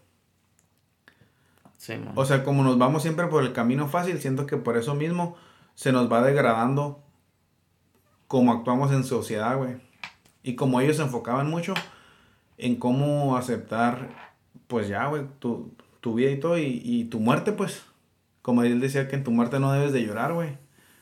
Sí, 1.75 1.95
O 2.15 2.23
sea, 2.23 2.45
como 2.45 2.63
nos 2.63 2.77
vamos 2.77 3.01
siempre 3.01 3.27
por 3.27 3.43
el 3.43 3.51
camino 3.51 3.89
fácil, 3.89 4.17
siento 4.19 4.45
que 4.45 4.55
por 4.55 4.77
eso 4.77 4.95
mismo 4.95 5.35
se 5.75 5.91
nos 5.91 6.09
va 6.09 6.21
degradando 6.21 7.03
como 8.27 8.53
actuamos 8.53 8.93
en 8.93 9.03
sociedad, 9.03 9.57
güey. 9.57 9.90
Y 10.43 10.55
como 10.55 10.81
ellos 10.81 10.97
se 10.97 11.03
enfocaban 11.03 11.49
mucho 11.49 11.73
en 12.57 12.75
cómo 12.75 13.37
aceptar, 13.37 14.09
pues 14.67 14.87
ya, 14.87 15.07
güey, 15.07 15.23
tu, 15.39 15.73
vida 16.15 16.31
y 16.31 16.39
todo, 16.39 16.57
y, 16.57 17.05
tu 17.05 17.19
muerte, 17.19 17.51
pues. 17.51 17.83
Como 18.41 18.63
él 18.63 18.79
decía 18.79 19.07
que 19.07 19.15
en 19.15 19.23
tu 19.23 19.31
muerte 19.31 19.59
no 19.59 19.71
debes 19.71 19.93
de 19.93 20.03
llorar, 20.03 20.33
güey. 20.33 20.57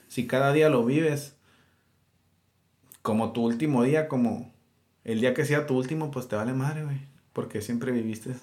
Si 0.08 0.28
cada 0.28 0.52
día 0.52 0.70
lo 0.70 0.86
vives 0.86 1.38
como 3.02 3.32
tu 3.32 3.46
último 3.46 3.84
día, 3.84 4.08
como 4.08 4.52
el 5.06 5.22
día 5.22 5.34
que 5.34 5.46
sea 5.46 5.68
tu 5.68 5.78
último, 5.78 6.12
pues 6.12 6.28
te 6.28 6.36
vale 6.36 6.54
madre, 6.54 6.84
güey. 6.84 7.00
Porque 7.32 7.62
siempre 7.62 7.92
viviste 7.92 8.34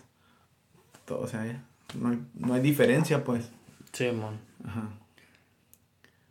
todo, 1.05 1.21
o 1.21 1.27
sea, 1.27 1.45
ya. 1.45 1.63
No 1.95 2.11
hay, 2.11 2.19
no 2.35 2.55
hay 2.55 2.63
diferencia, 2.63 3.23
pues. 3.23 3.51
Sí, 3.93 4.11
man. 4.13 4.39
Ajá. 4.65 4.89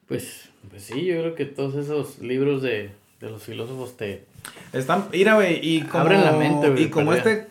Pues, 0.07 0.49
pues 0.69 0.83
sí, 0.83 1.05
yo 1.05 1.19
creo 1.19 1.35
que 1.35 1.45
todos 1.45 1.75
esos 1.75 2.19
libros 2.19 2.61
de, 2.61 2.91
de 3.19 3.29
los 3.29 3.43
filósofos 3.43 3.97
te, 3.97 4.25
están, 4.73 5.07
mira, 5.11 5.35
güey, 5.35 5.59
y 5.61 5.81
como... 5.83 6.03
Abren 6.03 6.23
la 6.23 6.33
mente, 6.33 6.69
güey. 6.69 6.83
Y 6.83 6.89
como 6.89 7.13
este, 7.13 7.47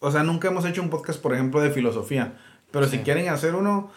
o 0.00 0.10
sea, 0.10 0.22
nunca 0.22 0.48
hemos 0.48 0.64
hecho 0.64 0.82
un 0.82 0.90
podcast, 0.90 1.20
por 1.20 1.34
ejemplo, 1.34 1.60
de 1.60 1.70
filosofía. 1.70 2.34
Pero 2.70 2.86
si 2.86 2.98
quieren 2.98 3.28
hacer 3.28 3.54
uno, 3.54 3.90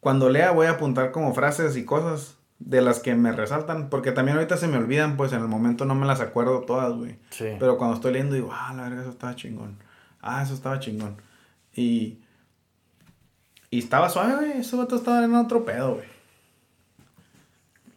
cuando 0.00 0.28
lea 0.30 0.52
voy 0.52 0.66
a 0.66 0.72
apuntar 0.72 1.10
como 1.10 1.34
frases 1.34 1.76
y 1.76 1.84
cosas 1.84 2.36
de 2.58 2.80
las 2.82 3.00
que 3.00 3.14
me 3.14 3.32
resaltan. 3.32 3.90
Porque 3.90 4.12
también 4.12 4.36
ahorita 4.36 4.56
se 4.56 4.68
me 4.68 4.76
olvidan, 4.76 5.16
pues 5.16 5.32
en 5.32 5.40
el 5.40 5.48
momento 5.48 5.84
no 5.84 5.94
me 5.94 6.06
las 6.06 6.20
acuerdo 6.20 6.60
todas, 6.60 6.92
güey. 6.92 7.16
Sí. 7.30 7.56
Pero 7.58 7.76
cuando 7.78 7.96
estoy 7.96 8.12
leyendo 8.12 8.34
digo, 8.34 8.50
ah, 8.52 8.72
la 8.76 8.84
verdad, 8.84 9.00
eso 9.00 9.10
estaba 9.10 9.34
chingón. 9.34 9.78
Ah, 10.20 10.42
eso 10.42 10.54
estaba 10.54 10.78
chingón. 10.78 11.16
Y... 11.74 12.18
Y 13.70 13.80
estaba 13.80 14.08
suave, 14.08 14.36
güey. 14.36 14.60
Ese 14.60 14.76
vato 14.76 14.94
estaba 14.94 15.24
en 15.24 15.34
otro 15.34 15.64
pedo, 15.64 15.94
güey. 15.96 16.06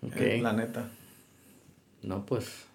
Ok. 0.02 0.16
Eh, 0.18 0.40
la 0.42 0.54
neta. 0.54 0.90
No, 2.02 2.26
pues... 2.26 2.68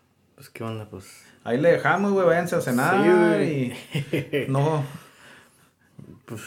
Pues, 0.43 0.51
qué 0.51 0.65
onda, 0.65 0.87
pues. 0.87 1.25
Ahí 1.45 1.57
le 1.57 1.71
dejamos, 1.71 2.11
güey, 2.11 2.27
váyanse 2.27 2.57
a 2.57 2.61
cenar 2.61 3.41
y. 3.43 3.73
No. 4.49 4.85
Pues, 6.25 6.41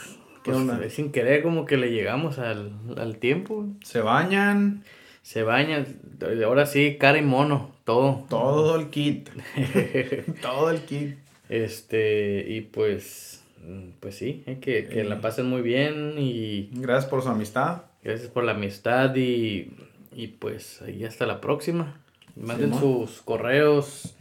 ¿qué 0.43 0.51
pues, 0.51 0.57
onda? 0.57 0.89
Sin 0.89 1.13
querer, 1.13 1.41
como 1.41 1.65
que 1.65 1.77
le 1.77 1.93
llegamos 1.93 2.37
al, 2.37 2.73
al 2.97 3.15
tiempo. 3.19 3.67
Se 3.85 4.01
bañan. 4.01 4.83
Se 5.21 5.43
bañan. 5.43 5.87
Ahora 6.43 6.65
sí, 6.65 6.97
cara 6.99 7.19
y 7.19 7.21
mono, 7.21 7.71
todo. 7.85 8.25
Todo 8.29 8.75
el 8.77 8.89
kit. 8.89 9.29
todo 10.41 10.71
el 10.71 10.81
kit. 10.81 11.17
Este, 11.47 12.43
y 12.49 12.59
pues. 12.59 13.45
Pues 14.01 14.17
sí, 14.17 14.43
eh, 14.45 14.59
que, 14.59 14.87
que 14.87 15.05
la 15.05 15.21
pasen 15.21 15.45
muy 15.45 15.61
bien 15.61 16.15
y. 16.17 16.69
Gracias 16.73 17.09
por 17.09 17.21
su 17.21 17.29
amistad. 17.29 17.83
Gracias 18.03 18.29
por 18.29 18.43
la 18.43 18.51
amistad 18.51 19.15
y. 19.15 19.71
Y 20.11 20.27
pues 20.27 20.81
ahí 20.81 21.05
hasta 21.05 21.25
la 21.25 21.39
próxima. 21.39 22.01
Manden 22.35 22.73
sus 22.73 23.21
correos 23.21 24.15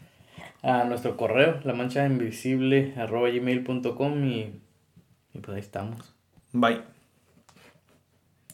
a 0.62 0.84
nuestro 0.84 1.16
correo, 1.16 1.60
la 1.64 1.74
mancha 1.74 2.06
invisible 2.06 2.94
arroba 2.96 3.28
gmail.com 3.28 4.24
y, 4.24 4.60
y 5.34 5.38
pues 5.40 5.56
ahí 5.56 5.60
estamos. 5.60 6.14
Bye. 6.52 6.93